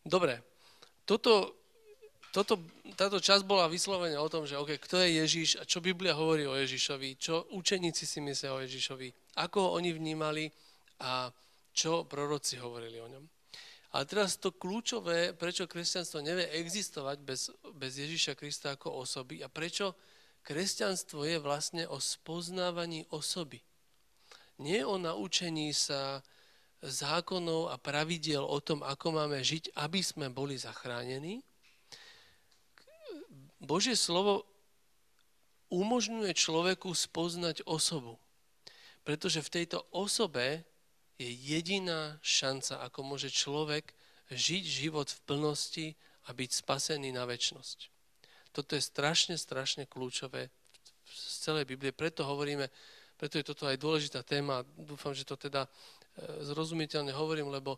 [0.06, 0.42] Dobre,
[1.04, 1.58] toto,
[2.30, 2.62] toto,
[2.94, 6.46] táto časť bola vyslovene o tom, že okay, kto je Ježiš a čo Biblia hovorí
[6.46, 10.46] o Ježišovi, čo učeníci si myslia o Ježišovi, ako ho oni vnímali
[11.02, 11.34] a
[11.74, 13.26] čo proroci hovorili o ňom.
[13.90, 19.50] Ale teraz to kľúčové, prečo kresťanstvo nevie existovať bez, bez Ježiša Krista ako osoby a
[19.50, 19.98] prečo
[20.46, 23.58] kresťanstvo je vlastne o spoznávaní osoby.
[24.60, 26.20] Nie o naučení sa
[26.84, 31.44] zákonov a pravidiel o tom, ako máme žiť, aby sme boli zachránení.
[33.60, 34.48] Božie slovo
[35.72, 38.16] umožňuje človeku spoznať osobu.
[39.04, 40.64] Pretože v tejto osobe
[41.20, 43.92] je jediná šanca, ako môže človek
[44.32, 45.88] žiť život v plnosti
[46.28, 47.92] a byť spasený na väčnosť.
[48.56, 50.50] Toto je strašne, strašne kľúčové
[51.10, 51.94] z celej Biblie.
[51.94, 52.70] Preto hovoríme,
[53.20, 54.64] preto je toto aj dôležitá téma.
[54.80, 55.70] Dúfam, že to teda e,
[56.48, 57.76] zrozumiteľne hovorím, lebo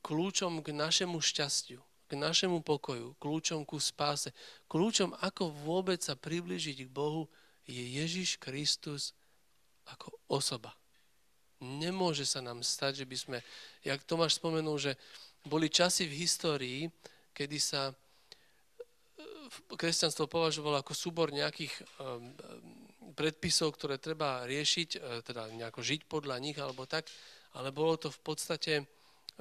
[0.00, 1.76] kľúčom k našemu šťastiu,
[2.08, 4.32] k našemu pokoju, kľúčom ku spáse,
[4.72, 7.28] kľúčom, ako vôbec sa približiť k Bohu,
[7.68, 9.12] je Ježiš Kristus
[9.92, 10.72] ako osoba.
[11.60, 13.38] Nemôže sa nám stať, že by sme,
[13.84, 14.96] jak Tomáš spomenul, že
[15.44, 16.80] boli časy v histórii,
[17.36, 17.94] kedy sa e,
[19.76, 21.76] kresťanstvo považovalo ako súbor nejakých
[23.18, 27.10] predpisov, ktoré treba riešiť, e, teda nejako žiť podľa nich alebo tak,
[27.58, 28.72] ale bolo to v podstate,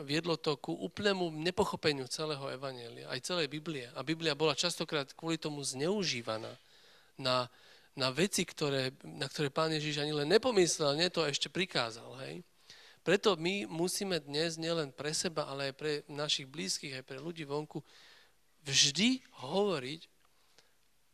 [0.02, 3.86] viedlo to ku úplnému nepochopeniu celého Evanielia, aj celej Biblie.
[3.94, 6.58] A Biblia bola častokrát kvôli tomu zneužívaná
[7.22, 7.46] na,
[7.94, 12.18] na veci, ktoré, na ktoré pán Ježiš ani len nepomyslel, nie to ešte prikázal.
[12.26, 12.42] Hej?
[13.02, 17.46] Preto my musíme dnes nielen pre seba, ale aj pre našich blízkych, aj pre ľudí
[17.46, 17.82] vonku,
[18.66, 20.02] vždy hovoriť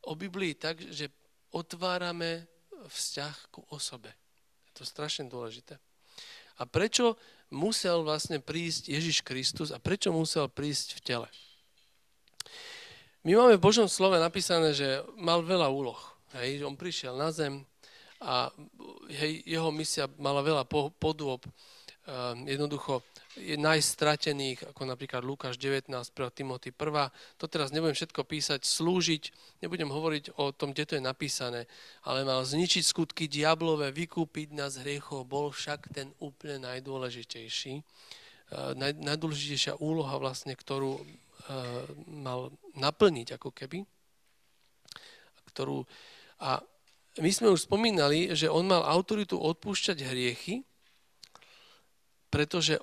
[0.09, 1.07] o Biblii tak, že
[1.53, 2.49] otvárame
[2.87, 4.11] vzťah ku osobe.
[4.71, 5.79] Je to strašne dôležité.
[6.61, 7.17] A prečo
[7.49, 11.27] musel vlastne prísť Ježiš Kristus a prečo musel prísť v tele?
[13.23, 15.97] My máme v Božom slove napísané, že mal veľa úloh.
[16.35, 17.63] Hej, on prišiel na zem
[18.19, 18.51] a
[19.07, 20.67] hej, jeho misia mala veľa
[20.99, 21.43] podôb.
[22.43, 22.99] Jednoducho
[23.39, 23.91] nájsť
[24.75, 26.37] ako napríklad Lukáš 19, 1.
[26.37, 27.39] Timothy 1.
[27.39, 29.23] To teraz nebudem všetko písať, slúžiť,
[29.63, 31.65] nebudem hovoriť o tom, kde to je napísané,
[32.03, 37.81] ale mal zničiť skutky diablové, vykúpiť nás hriechov, bol však ten úplne najdôležitejší,
[38.77, 41.03] naj, najdôležitejšia úloha vlastne, ktorú uh,
[42.05, 43.81] mal naplniť ako keby,
[45.55, 45.87] ktorú,
[46.43, 46.61] a
[47.17, 50.65] my sme už spomínali, že on mal autoritu odpúšťať hriechy,
[52.33, 52.81] pretože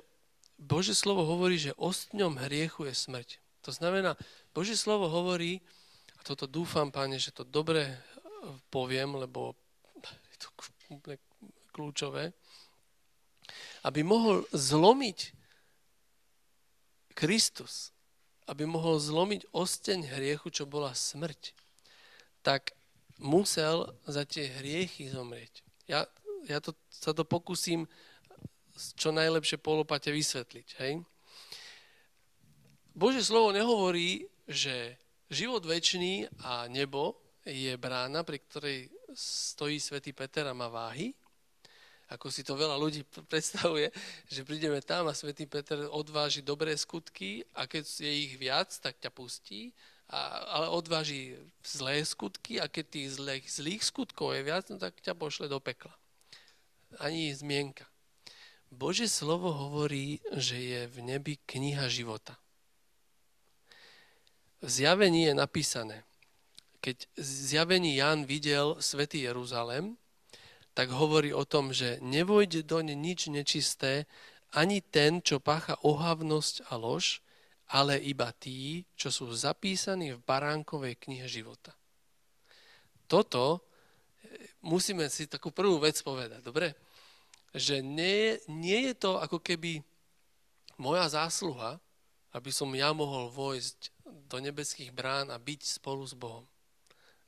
[0.55, 3.29] Bože slovo hovorí, že ostňom hriechu je smrť.
[3.67, 4.15] To znamená,
[4.55, 5.59] Božie slovo hovorí,
[6.15, 7.99] a toto dúfam, páne, že to dobre eh,
[8.71, 9.59] poviem, lebo
[10.07, 10.49] je to
[11.75, 12.31] kľúčové,
[13.83, 15.35] aby mohol zlomiť
[17.19, 17.91] Kristus,
[18.47, 21.59] aby mohol zlomiť osteň hriechu, čo bola smrť,
[22.47, 22.71] tak
[23.19, 25.67] musel za tie hriechy zomrieť.
[25.91, 26.07] Ja,
[26.47, 27.91] ja to, sa to pokúsim
[28.97, 30.69] čo najlepšie polopate vysvetliť.
[30.81, 31.05] Hej?
[32.97, 34.99] Božie slovo nehovorí, že
[35.31, 37.15] život väčší a nebo
[37.47, 38.79] je brána, pri ktorej
[39.15, 41.15] stojí svätý Peter a má váhy,
[42.11, 43.95] ako si to veľa ľudí predstavuje,
[44.27, 48.99] že prídeme tam a svätý Peter odváži dobré skutky a keď je ich viac, tak
[48.99, 49.71] ťa pustí,
[50.11, 54.99] a, ale odváži zlé skutky a keď tých zlých, zlých skutkov je viac, no tak
[54.99, 55.95] ťa pošle do pekla.
[56.99, 57.87] Ani zmienka.
[58.71, 62.39] Bože slovo hovorí, že je v nebi kniha života.
[64.63, 66.07] V zjavení je napísané,
[66.81, 69.99] keď zjavení Jan videl svätý Jeruzalem,
[70.73, 74.07] tak hovorí o tom, že nevojde doň nič nečisté,
[74.55, 77.23] ani ten, čo pácha ohavnosť a lož,
[77.71, 81.75] ale iba tí, čo sú zapísaní v baránkovej knihe života.
[83.07, 86.75] Toto eh, musíme si takú prvú vec povedať, dobre?
[87.51, 89.83] Že nie, nie je to ako keby
[90.79, 91.83] moja zásluha,
[92.31, 93.91] aby som ja mohol vojsť
[94.31, 96.47] do nebeských brán a byť spolu s Bohom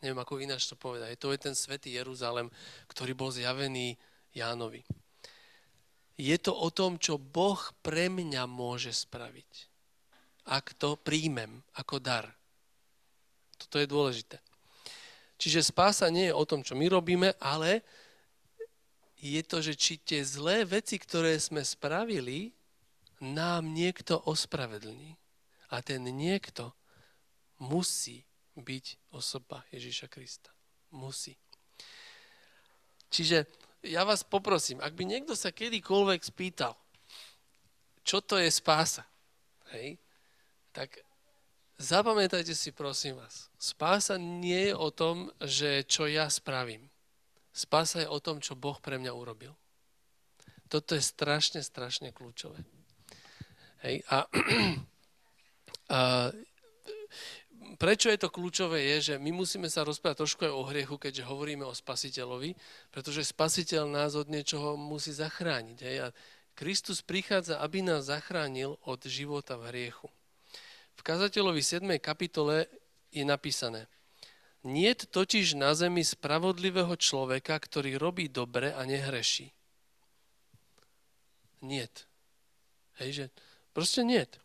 [0.03, 1.15] neviem ako ináč to povedať.
[1.23, 2.51] To je ten svätý Jeruzalem,
[2.91, 3.95] ktorý bol zjavený
[4.35, 4.83] Jánovi.
[6.19, 9.71] Je to o tom, čo Boh pre mňa môže spraviť.
[10.51, 12.27] Ak to príjmem ako dar.
[13.57, 14.43] Toto je dôležité.
[15.39, 17.87] Čiže spása nie je o tom, čo my robíme, ale
[19.23, 22.51] je to, že či tie zlé veci, ktoré sme spravili,
[23.23, 25.15] nám niekto ospravedlní.
[25.71, 26.75] A ten niekto
[27.63, 28.27] musí
[28.59, 30.51] byť osoba Ježíša Krista.
[30.91, 31.39] Musí.
[33.09, 33.47] Čiže
[33.87, 36.75] ja vás poprosím, ak by niekto sa kedykoľvek spýtal,
[38.03, 39.07] čo to je spása,
[39.73, 39.97] hej,
[40.75, 40.99] tak
[41.79, 46.92] zapamätajte si prosím vás, spása nie je o tom, že čo ja spravím.
[47.53, 49.53] Spása je o tom, čo Boh pre mňa urobil.
[50.73, 52.65] Toto je strašne, strašne kľúčové.
[53.85, 54.25] Hej, a,
[55.97, 56.01] a
[57.77, 61.29] prečo je to kľúčové, je, že my musíme sa rozprávať trošku aj o hriechu, keďže
[61.29, 62.57] hovoríme o spasiteľovi,
[62.89, 65.79] pretože spasiteľ nás od niečoho musí zachrániť.
[65.85, 65.97] Hej?
[65.99, 66.15] A
[66.57, 70.09] Kristus prichádza, aby nás zachránil od života v hriechu.
[70.97, 71.85] V kazateľovi 7.
[72.01, 72.69] kapitole
[73.13, 73.89] je napísané
[74.63, 79.51] Niet totiž na zemi spravodlivého človeka, ktorý robí dobre a nehreší.
[81.63, 82.07] Niet.
[82.99, 83.25] Hej, že
[83.75, 84.43] proste niet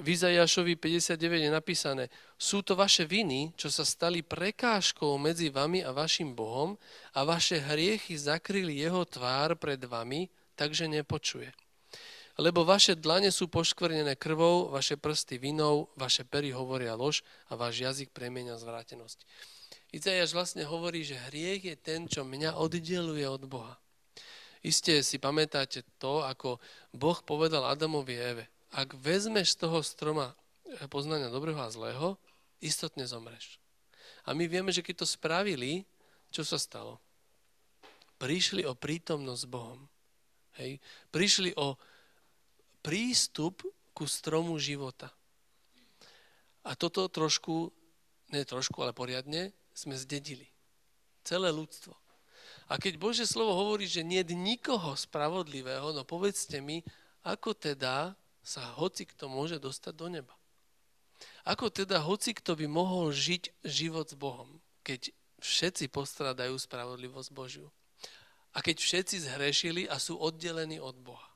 [0.00, 2.04] v Izajašovi 59 je napísané,
[2.40, 6.80] sú to vaše viny, čo sa stali prekážkou medzi vami a vašim Bohom
[7.12, 11.52] a vaše hriechy zakryli jeho tvár pred vami, takže nepočuje.
[12.40, 17.20] Lebo vaše dlane sú poškvrnené krvou, vaše prsty vinou, vaše pery hovoria lož
[17.52, 19.20] a váš jazyk premieňa zvrátenosť.
[19.90, 23.74] Izajaš vlastne hovorí, že hriech je ten, čo mňa oddeluje od Boha.
[24.60, 26.60] Isté si pamätáte to, ako
[26.94, 32.14] Boh povedal Adamovi Eve ak vezmeš z toho stroma eh, poznania dobrého a zlého,
[32.62, 33.58] istotne zomreš.
[34.28, 35.82] A my vieme, že keď to spravili,
[36.30, 37.02] čo sa stalo?
[38.20, 39.80] Prišli o prítomnosť s Bohom.
[40.60, 40.76] Hej?
[41.08, 41.74] Prišli o
[42.84, 43.64] prístup
[43.96, 45.08] ku stromu života.
[46.60, 47.72] A toto trošku,
[48.28, 50.48] nie trošku, ale poriadne, sme zdedili.
[51.24, 51.96] Celé ľudstvo.
[52.70, 56.84] A keď Bože slovo hovorí, že nie je nikoho spravodlivého, no povedzte mi,
[57.26, 60.34] ako teda sa hoci kto môže dostať do neba.
[61.44, 67.68] Ako teda hoci kto by mohol žiť život s Bohom, keď všetci postradajú spravodlivosť Božiu?
[68.54, 71.30] A keď všetci zhrešili a sú oddelení od Boha?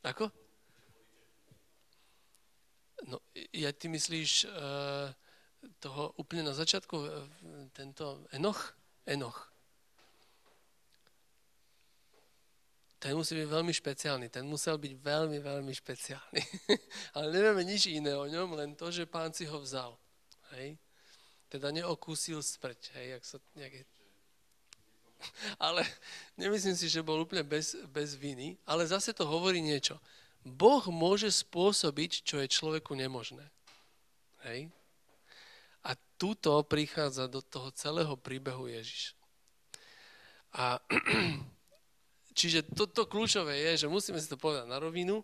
[0.00, 0.32] Ako?
[3.08, 3.22] No,
[3.52, 5.08] ja ty myslíš uh,
[5.80, 7.08] toho úplne na začiatku, uh,
[7.72, 8.76] tento Enoch?
[9.08, 9.50] Enoch.
[13.00, 14.28] ten musí byť veľmi špeciálny.
[14.28, 16.42] Ten musel byť veľmi, veľmi špeciálny.
[17.16, 19.96] Ale nevieme nič iné o ňom, len to, že pán si ho vzal.
[20.52, 20.76] Hej?
[21.48, 22.92] Teda neokúsil smrť.
[23.00, 23.06] Hej?
[23.16, 23.84] Jak sa, jak je...
[25.64, 25.80] Ale
[26.36, 29.96] nemyslím si, že bol úplne bez, bez viny, ale zase to hovorí niečo.
[30.44, 33.44] Boh môže spôsobiť, čo je človeku nemožné.
[34.48, 34.72] Hej?
[35.84, 39.12] A túto prichádza do toho celého príbehu Ježiš.
[40.56, 40.80] A
[42.38, 45.20] čiže toto to kľúčové je, že musíme si to povedať na rovinu.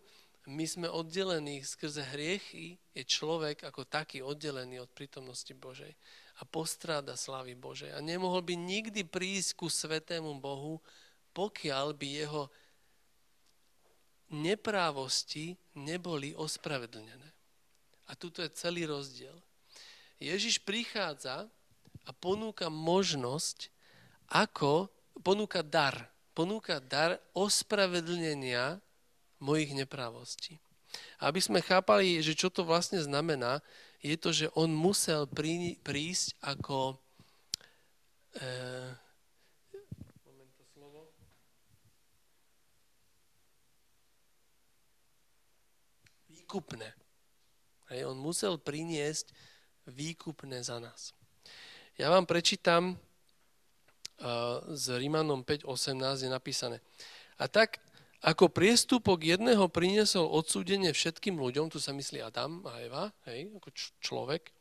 [0.47, 5.91] My sme oddelení skrze hriechy, je človek ako taký oddelený od prítomnosti Božej
[6.39, 7.91] a postráda slávy Božej.
[7.91, 10.79] A nemohol by nikdy prísť ku svetému Bohu,
[11.35, 12.43] pokiaľ by jeho
[14.31, 17.31] neprávosti neboli ospravedlnené.
[18.07, 19.35] A tuto je celý rozdiel.
[20.23, 21.47] Ježiš prichádza
[22.07, 23.69] a ponúka možnosť,
[24.31, 24.89] ako
[25.21, 26.11] ponúka dar.
[26.33, 28.79] Ponúka dar ospravedlnenia
[29.43, 30.57] mojich neprávostí.
[31.21, 33.61] Aby sme chápali, že čo to vlastne znamená,
[34.01, 35.27] je to, že on musel
[35.83, 38.45] prísť ako e,
[46.47, 46.95] výkupné.
[47.91, 49.35] Hej, on musel priniesť
[49.91, 51.11] výkupné za nás.
[51.99, 56.79] Ja vám prečítam uh, z Rímanom 5.18 je napísané.
[57.43, 57.83] A tak,
[58.23, 63.69] ako priestupok jedného priniesol odsúdenie všetkým ľuďom, tu sa myslí Adam a Eva, hej, ako
[63.75, 64.55] č- človek,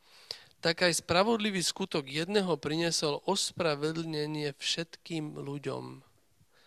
[0.58, 6.02] tak aj spravodlivý skutok jedného priniesol ospravedlnenie všetkým ľuďom.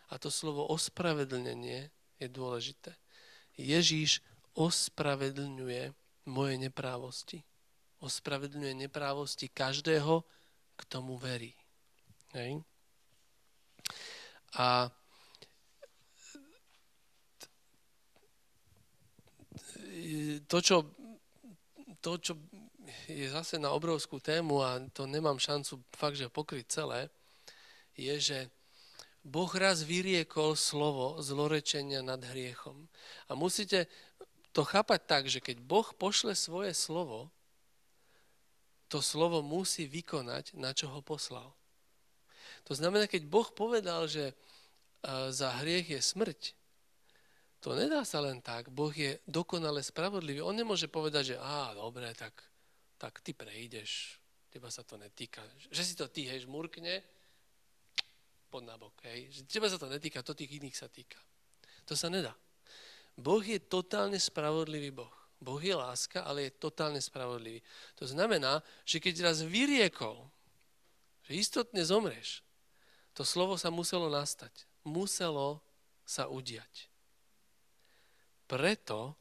[0.09, 1.91] A to slovo ospravedlnenie
[2.23, 2.95] je dôležité.
[3.59, 4.23] Ježíš
[4.59, 5.95] ospravedlňuje
[6.27, 7.39] moje neprávosti.
[8.03, 10.23] Ospravedlňuje neprávosti každého,
[10.79, 11.51] k tomu verí.
[12.31, 12.63] Hej?
[14.55, 14.87] A
[20.47, 20.77] to čo,
[21.99, 22.33] to, čo
[23.11, 27.11] je zase na obrovskú tému a to nemám šancu fakt, že pokryť celé,
[27.99, 28.39] je, že
[29.19, 32.87] Boh raz vyriekol slovo zlorečenia nad hriechom.
[33.27, 33.91] A musíte
[34.53, 37.29] to chápať tak, že keď Boh pošle svoje slovo,
[38.89, 41.53] to slovo musí vykonať, na čo ho poslal.
[42.65, 44.35] To znamená, keď Boh povedal, že e,
[45.29, 46.41] za hriech je smrť,
[47.59, 48.71] to nedá sa len tak.
[48.71, 50.41] Boh je dokonale spravodlivý.
[50.41, 52.33] On nemôže povedať, že á, dobre, tak,
[52.97, 54.17] tak ty prejdeš,
[54.49, 55.43] teba sa to netýka.
[55.69, 57.03] Že si to ty, hej, žmurkne,
[58.49, 59.29] pod nabok, hej.
[59.29, 61.19] Že teba sa to netýka, to tých iných sa týka.
[61.85, 62.33] To sa nedá.
[63.19, 65.11] Boh je totálne spravodlivý Boh.
[65.39, 67.59] Boh je láska, ale je totálne spravodlivý.
[67.99, 70.27] To znamená, že keď raz vyriekol,
[71.27, 72.43] že istotne zomreš,
[73.15, 74.51] to slovo sa muselo nastať.
[74.87, 75.59] Muselo
[76.07, 76.87] sa udiať.
[78.47, 79.19] Preto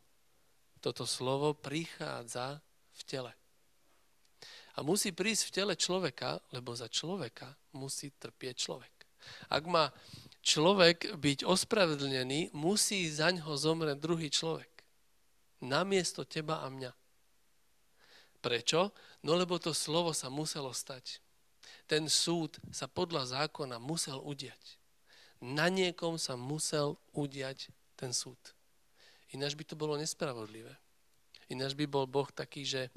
[0.79, 2.63] toto slovo prichádza
[2.95, 3.33] v tele.
[4.79, 8.95] A musí prísť v tele človeka, lebo za človeka musí trpieť človek.
[9.51, 9.91] Ak má
[10.43, 14.71] človek byť ospravedlnený, musí za ňo zomrieť druhý človek.
[15.65, 16.93] Namiesto teba a mňa.
[18.39, 18.95] Prečo?
[19.27, 21.19] No lebo to slovo sa muselo stať.
[21.91, 24.79] Ten súd sa podľa zákona musel udiať.
[25.43, 28.39] Na niekom sa musel udiať ten súd.
[29.35, 30.73] Ináč by to bolo nespravodlivé.
[31.51, 32.93] Ináč by bol Boh taký, že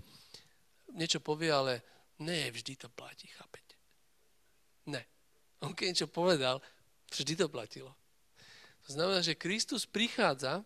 [0.93, 1.81] niečo povie, ale
[2.21, 3.75] ne, vždy to platí, chápete?
[4.91, 5.01] Ne.
[5.63, 6.61] On keď niečo povedal,
[7.11, 7.91] Vždy to platilo.
[8.87, 10.63] To znamená, že Kristus prichádza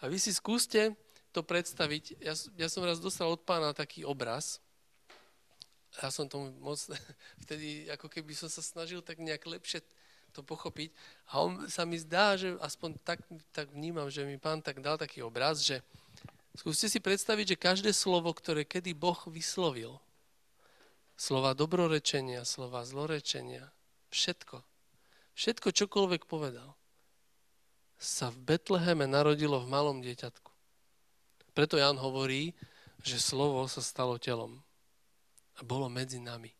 [0.00, 0.96] a vy si skúste
[1.34, 2.22] to predstaviť.
[2.22, 4.62] Ja, ja som raz dostal od pána taký obraz.
[5.98, 6.78] Ja som tomu moc,
[7.44, 9.82] vtedy ako keby som sa snažil tak nejak lepšie
[10.30, 10.94] to pochopiť.
[11.34, 13.18] A on sa mi zdá, že aspoň tak,
[13.50, 15.82] tak vnímam, že mi pán tak dal taký obraz, že
[16.54, 19.98] skúste si predstaviť, že každé slovo, ktoré kedy Boh vyslovil,
[21.18, 23.74] slova dobrorečenia, slova zlorečenia,
[24.14, 24.62] všetko,
[25.40, 26.76] Všetko, čokoľvek povedal,
[27.96, 30.52] sa v Betleheme narodilo v malom dieťatku.
[31.56, 32.52] Preto Jan hovorí,
[33.00, 34.60] že slovo sa stalo telom
[35.56, 36.52] a bolo medzi nami.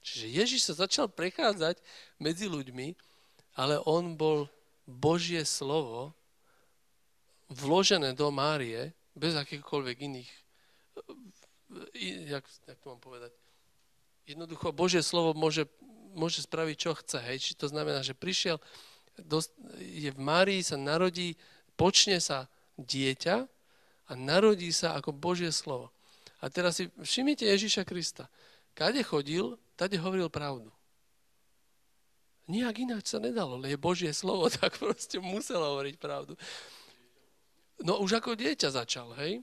[0.00, 1.76] Čiže Ježiš sa začal prechádzať
[2.16, 2.96] medzi ľuďmi,
[3.60, 4.48] ale on bol
[4.88, 6.16] Božie slovo
[7.52, 10.32] vložené do Márie bez akýchkoľvek iných,
[12.32, 13.28] jak, jak to mám povedať,
[14.24, 15.68] jednoducho Božie slovo môže
[16.14, 17.18] môže spraviť, čo chce.
[17.20, 17.38] Hej.
[17.42, 18.60] Či to znamená, že prišiel,
[19.78, 21.34] je v Márii, sa narodí,
[21.74, 22.46] počne sa
[22.78, 23.36] dieťa
[24.08, 25.90] a narodí sa ako Božie slovo.
[26.38, 28.30] A teraz si všimnite Ježíša Krista.
[28.78, 30.70] Kade chodil, tade hovoril pravdu.
[32.48, 36.38] Nijak ináč sa nedalo, ale je Božie slovo, tak proste musel hovoriť pravdu.
[37.82, 39.42] No už ako dieťa začal, hej?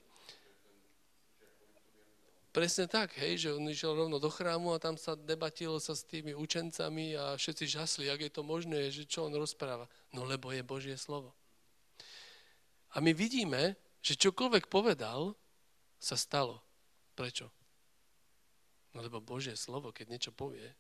[2.56, 6.08] Presne tak, hej, že on išiel rovno do chrámu a tam sa debatilo sa s
[6.08, 9.92] tými učencami a všetci žasli, ak je to možné, že čo on rozpráva.
[10.16, 11.36] No lebo je Božie slovo.
[12.96, 15.36] A my vidíme, že čokoľvek povedal,
[16.00, 16.64] sa stalo.
[17.12, 17.52] Prečo?
[18.96, 20.72] No lebo Božie slovo, keď niečo povie,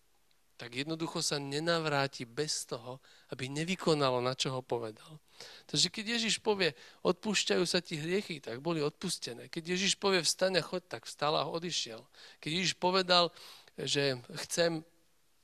[0.55, 3.03] tak jednoducho sa nenavráti bez toho,
[3.35, 5.19] aby nevykonalo, na čo ho povedal.
[5.67, 6.71] Takže keď Ježiš povie,
[7.03, 9.51] odpúšťajú sa ti hriechy, tak boli odpustené.
[9.51, 11.99] Keď Ježiš povie, vstane, choď, tak vstal a odišiel.
[12.39, 13.35] Keď Ježiš povedal,
[13.75, 14.15] že
[14.47, 14.87] chcem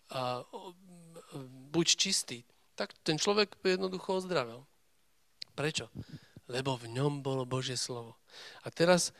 [0.08, 0.48] a,
[1.76, 2.48] buď čistý,
[2.80, 4.64] tak ten človek jednoducho ozdravel.
[5.52, 5.92] Prečo?
[6.48, 8.16] Lebo v ňom bolo Božie slovo.
[8.64, 9.12] A teraz,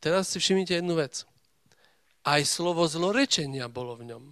[0.00, 1.28] teraz si všimnite jednu vec.
[2.24, 4.24] Aj slovo zlorečenia bolo v ňom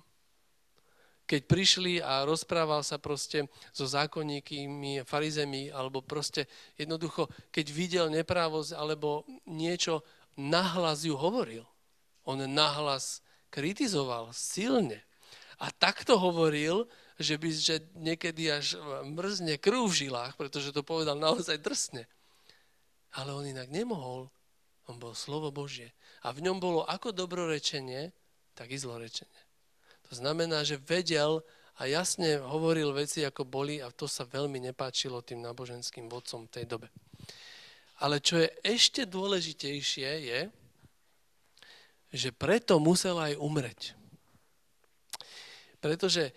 [1.26, 6.46] keď prišli a rozprával sa proste so zákonníkmi, farizemi, alebo proste
[6.78, 10.06] jednoducho, keď videl neprávosť alebo niečo,
[10.38, 11.66] nahlas ju hovoril.
[12.22, 15.02] On nahlas kritizoval silne.
[15.58, 18.76] A takto hovoril, že by že niekedy až
[19.08, 22.04] mrzne krv v žilách, pretože to povedal naozaj drsne.
[23.16, 24.28] Ale on inak nemohol.
[24.86, 25.96] On bol slovo Božie.
[26.22, 28.12] A v ňom bolo ako dobrorečenie,
[28.52, 29.35] tak i zlorečenie.
[30.10, 31.42] To znamená, že vedel
[31.76, 36.52] a jasne hovoril veci, ako boli a to sa veľmi nepáčilo tým náboženským vodcom v
[36.52, 36.88] tej dobe.
[38.00, 40.40] Ale čo je ešte dôležitejšie je,
[42.12, 43.80] že preto musel aj umreť.
[45.82, 46.32] Pretože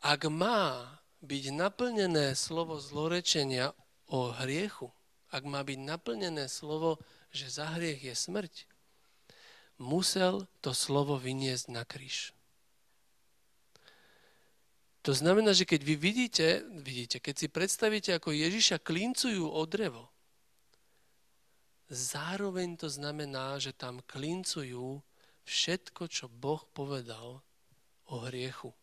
[0.00, 0.88] ak má
[1.20, 3.76] byť naplnené slovo zlorečenia
[4.08, 4.88] o hriechu,
[5.28, 6.96] ak má byť naplnené slovo,
[7.30, 8.69] že za hriech je smrť,
[9.80, 12.36] musel to slovo vyniesť na kríž.
[15.00, 16.46] To znamená, že keď vy vidíte,
[16.84, 20.12] vidíte, keď si predstavíte, ako Ježiša klincujú o drevo,
[21.88, 25.00] zároveň to znamená, že tam klincujú
[25.48, 27.40] všetko, čo Boh povedal
[28.12, 28.76] o hriechu.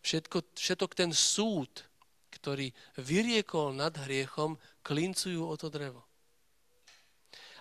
[0.00, 1.84] Všetko, všetok ten súd,
[2.32, 6.07] ktorý vyriekol nad hriechom, klincujú o to drevo.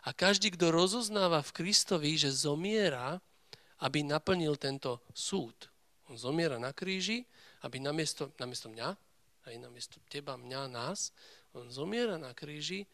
[0.07, 3.19] A každý, kto rozoznáva v Kristovi, že zomiera,
[3.83, 5.67] aby naplnil tento súd.
[6.07, 7.27] On zomiera na kríži,
[7.67, 8.95] aby namiesto, namiesto mňa,
[9.51, 11.11] aj namiesto teba, mňa, nás,
[11.51, 12.87] on zomiera na kríži.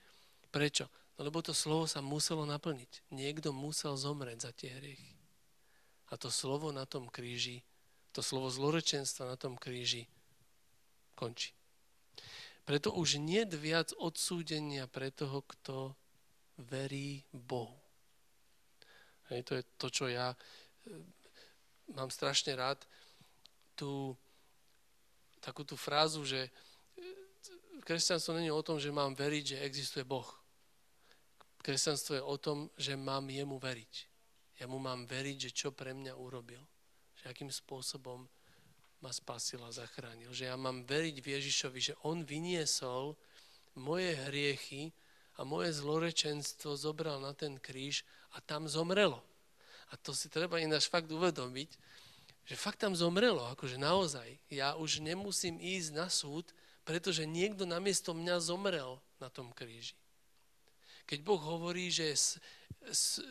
[0.50, 0.90] Prečo?
[1.14, 3.14] No lebo to slovo sa muselo naplniť.
[3.14, 5.14] Niekto musel zomrieť za tie hriechy.
[6.10, 7.62] A to slovo na tom kríži,
[8.10, 10.10] to slovo zlorečenstva na tom kríži
[11.14, 11.54] končí.
[12.66, 15.94] Preto už nie viac odsúdenia pre toho, kto
[16.58, 17.80] verí Bohu.
[19.32, 20.38] Hej, to je to, čo ja e,
[21.96, 22.84] mám strašne rád.
[23.74, 24.14] Tú,
[25.42, 26.52] takú tú frázu, že e,
[27.82, 30.28] kresťanstvo není o tom, že mám veriť, že existuje Boh.
[31.64, 33.94] Kresťanstvo je o tom, že mám jemu veriť.
[34.60, 36.62] Ja mu mám veriť, že čo pre mňa urobil.
[37.24, 38.28] Že akým spôsobom
[39.04, 40.32] ma spasil a zachránil.
[40.32, 43.16] Že ja mám veriť v Ježišovi, že on vyniesol
[43.80, 44.96] moje hriechy
[45.38, 49.22] a moje zlorečenstvo zobral na ten kríž a tam zomrelo.
[49.90, 51.70] A to si treba ináč fakt uvedomiť,
[52.44, 54.36] že fakt tam zomrelo, akože naozaj.
[54.52, 56.52] Ja už nemusím ísť na súd,
[56.84, 59.96] pretože niekto namiesto mňa zomrel na tom kríži.
[61.08, 62.16] Keď Boh hovorí, že,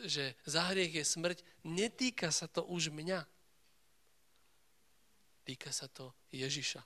[0.05, 3.25] že za hriech je smrť, netýka sa to už mňa.
[5.45, 6.81] Týka sa to Ježiša.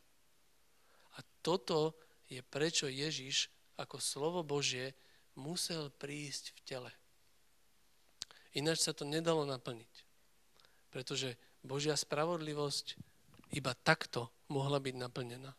[1.16, 1.96] A toto
[2.28, 3.48] je prečo Ježiš
[3.80, 4.98] ako slovo Božie
[5.38, 6.92] musel prísť v tele.
[8.58, 9.94] Ináč sa to nedalo naplniť.
[10.90, 12.98] Pretože Božia spravodlivosť
[13.54, 15.54] iba takto mohla byť naplnená.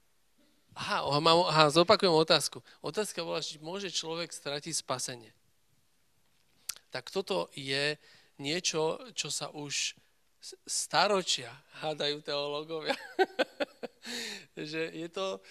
[0.78, 2.58] Aha, aha zopakujem otázku.
[2.82, 5.30] Otázka bola, či môže človek stratiť spasenie.
[6.90, 7.98] Tak toto je
[8.38, 9.94] niečo, čo sa už
[10.66, 11.50] staročia
[11.82, 12.94] hádajú teológovia.
[14.58, 15.42] že je to,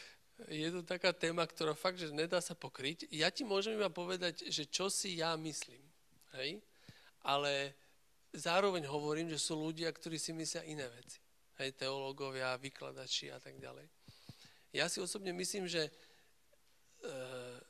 [0.46, 3.10] je to taká téma, ktorá fakt, že nedá sa pokryť.
[3.10, 5.82] Ja ti môžem iba povedať, že čo si ja myslím.
[6.38, 6.62] Hej?
[7.26, 7.74] Ale
[8.38, 11.18] zároveň hovorím, že sú ľudia, ktorí si myslia iné veci.
[11.58, 13.90] Hej, teológovia, vykladači a tak ďalej.
[14.78, 15.92] Ja si osobne myslím, že e,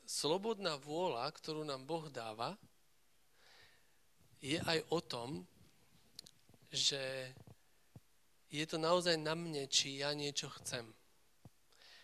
[0.04, 2.52] slobodná vôľa, ktorú nám Boh dáva,
[4.44, 5.28] je aj o tom,
[6.68, 7.32] že
[8.52, 10.97] je to naozaj na mne, či ja niečo chcem.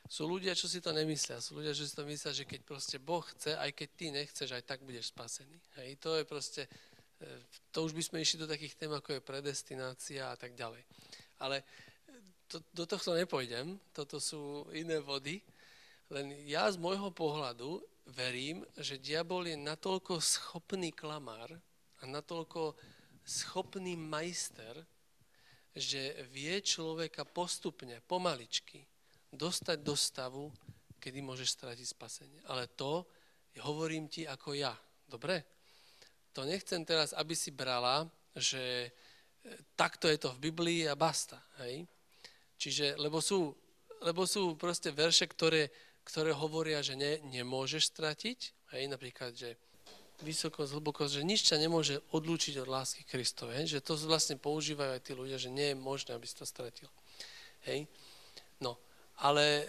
[0.04, 1.40] Sú ľudia, čo si to nemyslia.
[1.40, 4.48] Sú ľudia, čo si to myslia, že keď proste Boh chce, aj keď ty nechceš,
[4.52, 5.56] aj tak budeš spasený.
[5.80, 6.62] Hej, to je proste,
[7.18, 7.28] e,
[7.72, 10.84] to už by sme išli do takých tém, ako je predestinácia a tak ďalej.
[11.40, 11.64] Ale
[12.48, 15.40] to, do tohto nepojdem, toto sú iné vody,
[16.12, 17.80] len ja z môjho pohľadu
[18.12, 21.48] verím, že diabol je natoľko schopný klamár
[21.98, 22.76] a natoľko
[23.24, 24.84] schopný majster,
[25.74, 28.84] že vie človeka postupne, pomaličky,
[29.34, 30.48] dostať do stavu,
[31.02, 32.40] kedy môžeš stratiť spasenie.
[32.48, 33.04] Ale to
[33.60, 34.72] hovorím ti ako ja.
[35.04, 35.44] Dobre?
[36.34, 38.90] To nechcem teraz, aby si brala, že
[39.78, 41.38] takto je to v Biblii a basta.
[41.62, 41.86] Hej?
[42.58, 43.54] Čiže, lebo sú,
[44.02, 45.70] lebo sú proste verše, ktoré,
[46.02, 48.38] ktoré hovoria, že ne, nemôžeš stratiť.
[48.74, 48.90] Hej?
[48.90, 49.54] Napríklad, že
[50.22, 53.70] vysokosť, hlbokosť, že nič ťa nemôže odlúčiť od lásky Kristovej.
[53.70, 56.88] Že to vlastne používajú aj tí ľudia, že nie je možné, aby si to stratil.
[57.68, 57.86] Hej?
[58.58, 58.80] No,
[59.18, 59.68] ale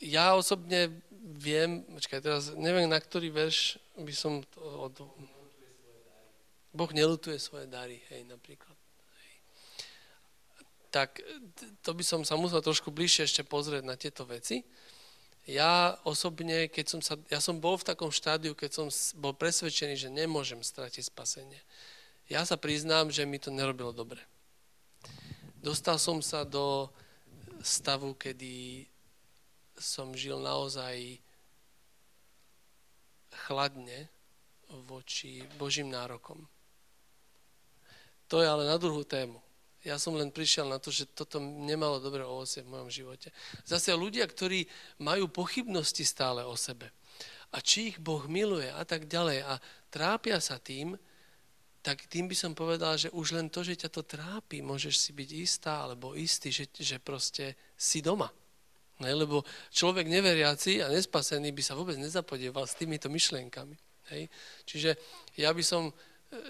[0.00, 0.92] ja osobne
[1.26, 4.94] viem, počkaj, teraz neviem, na ktorý verš by som od,
[6.76, 8.76] Boh nelutuje svoje dary, hej, napríklad.
[9.16, 9.32] Hej.
[10.92, 11.08] Tak
[11.80, 14.62] to by som sa musel trošku bližšie ešte pozrieť na tieto veci.
[15.46, 18.86] Ja osobne, keď som sa, ja som bol v takom štádiu, keď som
[19.16, 21.62] bol presvedčený, že nemôžem stratiť spasenie.
[22.26, 24.18] Ja sa priznám, že mi to nerobilo dobre.
[25.62, 26.90] Dostal som sa do
[27.66, 28.86] stavu, kedy
[29.74, 31.18] som žil naozaj
[33.46, 34.06] chladne
[34.86, 36.46] voči Božím nárokom.
[38.30, 39.38] To je ale na druhú tému.
[39.86, 43.30] Ja som len prišiel na to, že toto nemalo dobré ovocie v mojom živote.
[43.62, 44.66] Zase ľudia, ktorí
[44.98, 46.90] majú pochybnosti stále o sebe
[47.54, 50.98] a či ich Boh miluje a tak ďalej a trápia sa tým,
[51.86, 55.10] tak tým by som povedal, že už len to, že ťa to trápi, môžeš si
[55.14, 58.26] byť istá alebo istý, že, že proste si doma.
[58.98, 59.14] Ne?
[59.14, 63.78] Lebo človek neveriaci a nespasený by sa vôbec nezapodieval s týmito myšlienkami.
[64.10, 64.26] Hej?
[64.66, 64.90] Čiže
[65.38, 65.94] ja by som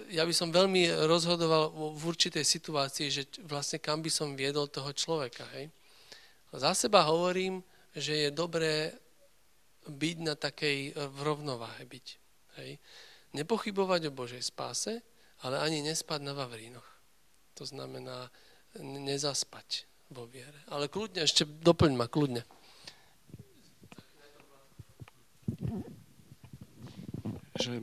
[0.09, 4.89] ja by som veľmi rozhodoval v určitej situácii, že vlastne kam by som viedol toho
[4.89, 5.45] človeka.
[5.53, 5.69] Hej.
[6.49, 7.61] Za seba hovorím,
[7.93, 8.89] že je dobré
[9.85, 12.07] byť na takej v rovnováhe byť.
[12.57, 12.81] Hej.
[13.37, 14.97] Nepochybovať o Božej spáse,
[15.43, 16.85] ale ani nespať na Vavrínoch.
[17.57, 18.29] To znamená
[18.81, 20.61] nezaspať vo viere.
[20.69, 22.45] Ale kľudne, ešte doplň ma, kľudne.
[27.57, 27.81] Že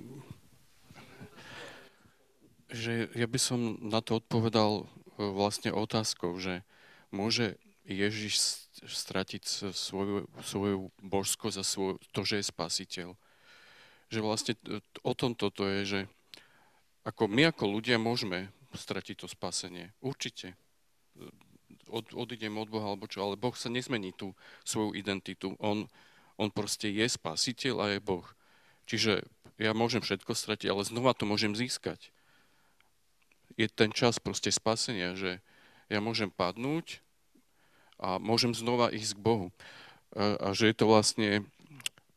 [2.74, 4.84] že ja by som na to odpovedal e,
[5.22, 6.66] vlastne otázkou, že
[7.14, 7.54] môže
[7.86, 13.08] Ježiš stratiť svoju, svoju božskosť a svoj, to, že je spasiteľ.
[14.10, 14.54] Že vlastne
[15.06, 16.00] o tom toto je, že
[17.04, 19.92] ako my ako ľudia môžeme stratiť to spasenie.
[20.00, 20.56] Určite.
[21.86, 24.34] Od, odídem od Boha alebo čo, ale Boh sa nezmení tú
[24.66, 25.54] svoju identitu.
[25.62, 25.86] On,
[26.40, 28.26] on proste je spasiteľ a je Boh.
[28.90, 29.22] Čiže
[29.62, 32.10] ja môžem všetko stratiť, ale znova to môžem získať
[33.54, 35.38] je ten čas proste spasenia, že
[35.86, 37.00] ja môžem padnúť
[38.00, 39.48] a môžem znova ísť k Bohu.
[40.14, 41.28] A, a že je to vlastne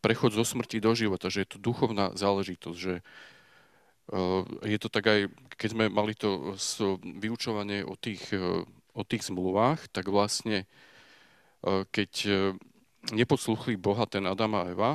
[0.01, 3.05] prechod zo smrti do života, že je to duchovná záležitosť, že
[4.63, 5.19] je to tak aj,
[5.59, 6.55] keď sme mali to
[7.03, 8.63] vyučovanie o tých, uh,
[8.95, 10.63] o tých zmluvách, tak vlastne
[11.63, 12.11] uh, keď
[13.11, 14.91] nepodsluchli Boha ten Adam a Eva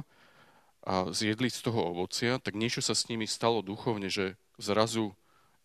[0.82, 5.14] a zjedli z toho ovocia, tak niečo sa s nimi stalo duchovne, že zrazu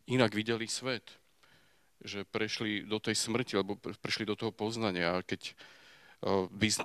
[0.08, 1.04] inak videli svet.
[2.06, 5.18] Že prešli do tej smrti, alebo prešli do toho poznania.
[5.18, 5.58] A keď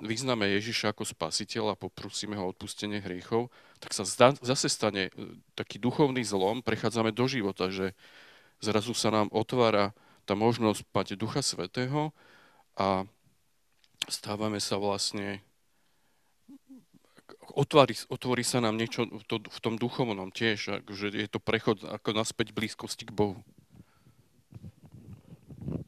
[0.05, 3.49] vyznáme Ježiša ako spasiteľ a poprosíme ho o odpustenie hriechov,
[3.81, 4.05] tak sa
[4.39, 7.97] zase stane e, taký duchovný zlom, prechádzame do života, že
[8.61, 9.91] zrazu sa nám otvára
[10.23, 12.13] tá možnosť mať Ducha Svetého
[12.77, 13.03] a
[14.07, 15.43] stávame sa vlastne
[17.51, 22.15] otvorí, otvorí sa nám niečo to, v tom duchovnom tiež, že je to prechod ako
[22.15, 23.39] naspäť blízkosti k Bohu.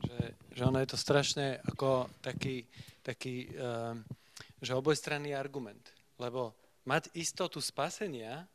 [0.04, 0.20] Že,
[0.52, 2.68] že ono je to strašne ako taký,
[3.06, 4.02] taký um,
[4.58, 5.86] že obojstranný argument.
[6.18, 6.58] Lebo
[6.90, 8.50] mať istotu spasenia,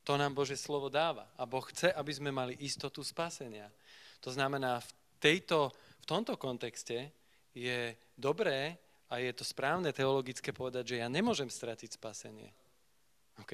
[0.00, 1.28] to nám Bože slovo dáva.
[1.36, 3.68] A Boh chce, aby sme mali istotu spasenia.
[4.24, 5.68] To znamená, v, tejto,
[6.00, 7.12] v tomto kontexte
[7.52, 8.80] je dobré
[9.12, 12.48] a je to správne teologické povedať, že ja nemôžem stratiť spasenie.
[13.44, 13.52] OK?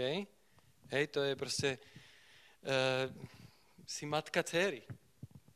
[0.95, 1.70] Hej, to je proste...
[2.66, 3.11] Uh,
[3.87, 4.83] si matka céry.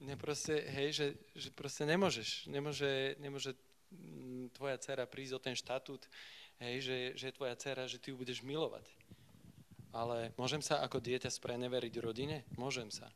[0.00, 2.48] Neproste, hej, že, že proste nemôžeš.
[2.48, 3.52] Nemôže, nemôže
[3.92, 6.08] mm, tvoja dcera prísť o ten štatút,
[6.64, 8.88] hej, že, že je tvoja dcera, že ty ju budeš milovať.
[9.92, 12.48] Ale môžem sa ako dieťa spreneveriť rodine?
[12.56, 13.12] Môžem sa.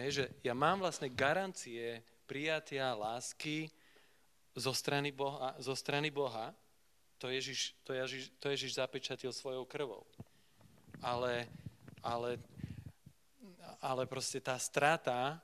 [0.00, 3.70] Hej, že ja mám vlastne garancie prijatia, lásky,
[4.56, 6.50] zo strany Boha, zo strany Boha
[7.20, 10.02] to, Ježiš, to, Ježiš, to Ježiš zapečatil svojou krvou.
[11.04, 11.46] Ale,
[12.02, 12.40] ale,
[13.78, 15.38] ale proste tá strata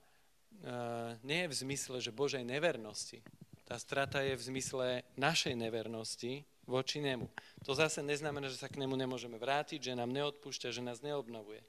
[1.23, 3.23] nie je v zmysle, že Božej nevernosti.
[3.67, 4.87] Tá strata je v zmysle
[5.19, 7.27] našej nevernosti voči nemu.
[7.67, 11.63] To zase neznamená, že sa k nemu nemôžeme vrátiť, že nám neodpúšťa, že nás neobnovuje.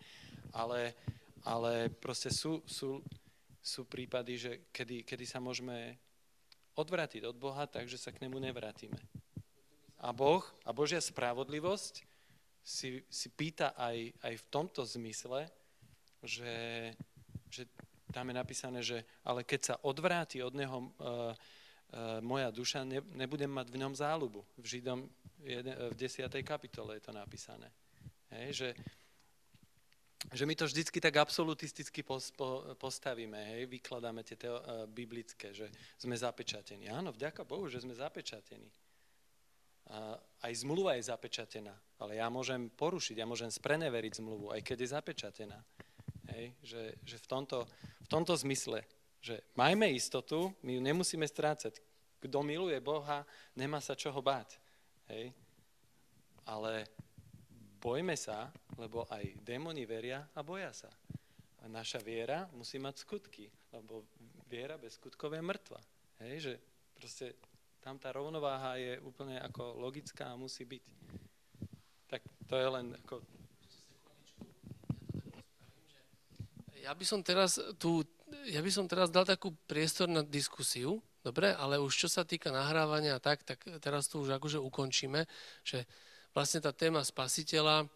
[0.53, 0.93] Ale,
[1.45, 3.01] ale proste sú, sú,
[3.61, 5.97] sú prípady, že kedy, kedy sa môžeme
[6.77, 8.97] odvrátiť od Boha, takže sa k nemu nevrátime.
[9.97, 12.05] A Boh a Božia spravodlivosť
[12.61, 15.49] si, si pýta aj, aj v tomto zmysle,
[16.21, 16.93] že,
[17.49, 17.65] že
[18.11, 23.03] tam je napísané, že ale keď sa odvráti od neho uh, uh, moja duša, ne,
[23.15, 24.41] nebudem mať v ňom záľubu.
[24.59, 26.27] V Židom v 10.
[26.41, 27.69] kapitole je to napísané.
[28.33, 28.69] Hej, že,
[30.33, 32.03] že my to vždycky tak absolutisticky
[32.75, 36.91] postavíme, hej, vykladáme tie teo, uh, biblické, že sme zapečatení.
[36.91, 38.67] Áno, vďaka Bohu, že sme zapečatení.
[39.87, 44.77] A aj zmluva je zapečatená, ale ja môžem porušiť, ja môžem spreneveriť zmluvu, aj keď
[44.83, 45.59] je zapečatená.
[46.33, 47.63] Hej, že, že v, tomto,
[48.03, 48.83] v tomto zmysle,
[49.23, 51.79] že majme istotu, my ju nemusíme strácať.
[52.17, 53.23] Kto miluje Boha,
[53.53, 54.57] nemá sa čoho báť.
[55.11, 55.31] Hej?
[56.47, 56.87] Ale
[57.77, 60.91] bojme sa, lebo aj démoni veria a boja sa.
[61.61, 64.07] A naša viera musí mať skutky, lebo
[64.49, 65.79] viera bez skutkov je mŕtva.
[66.23, 66.35] Hej?
[66.41, 66.53] Že
[66.97, 67.25] proste
[67.79, 70.83] tam tá rovnováha je úplne ako logická a musí byť.
[72.11, 73.23] Tak to je len ako...
[76.83, 78.03] Ja by som teraz tu,
[78.49, 82.53] ja by som teraz dal takú priestor na diskusiu, dobre, ale už čo sa týka
[82.53, 85.25] nahrávania tak, tak teraz to už akože ukončíme,
[85.65, 85.83] že
[86.31, 87.87] vlastne tá téma spasiteľa, e,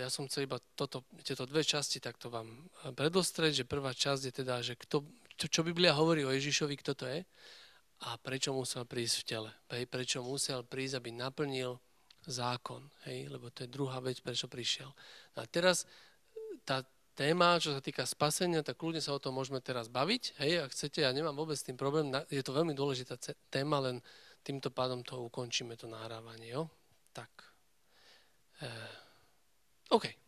[0.00, 2.48] ja som chcel iba toto, tieto dve časti takto vám
[2.94, 5.02] predostrieť, že prvá časť je teda, že kto,
[5.36, 7.20] čo, čo Biblia hovorí o Ježišovi, kto to je,
[8.04, 9.50] a prečo musel prísť v tele.
[9.72, 11.80] Hej, prečo musel prísť, aby naplnil
[12.28, 12.84] zákon.
[13.08, 14.90] Hej, lebo to je druhá vec, prečo prišiel.
[15.32, 15.88] No a teraz
[16.66, 16.84] tá
[17.16, 20.36] téma, čo sa týka spasenia, tak kľudne sa o tom môžeme teraz baviť.
[20.36, 22.12] Hej, ak chcete, ja nemám vôbec s tým problém.
[22.28, 23.16] Je to veľmi dôležitá
[23.48, 24.04] téma, len
[24.44, 26.52] týmto pádom to ukončíme, to nahrávanie.
[26.52, 26.68] Jo?
[27.16, 27.32] Tak.
[28.60, 28.68] E,
[29.96, 30.25] OK.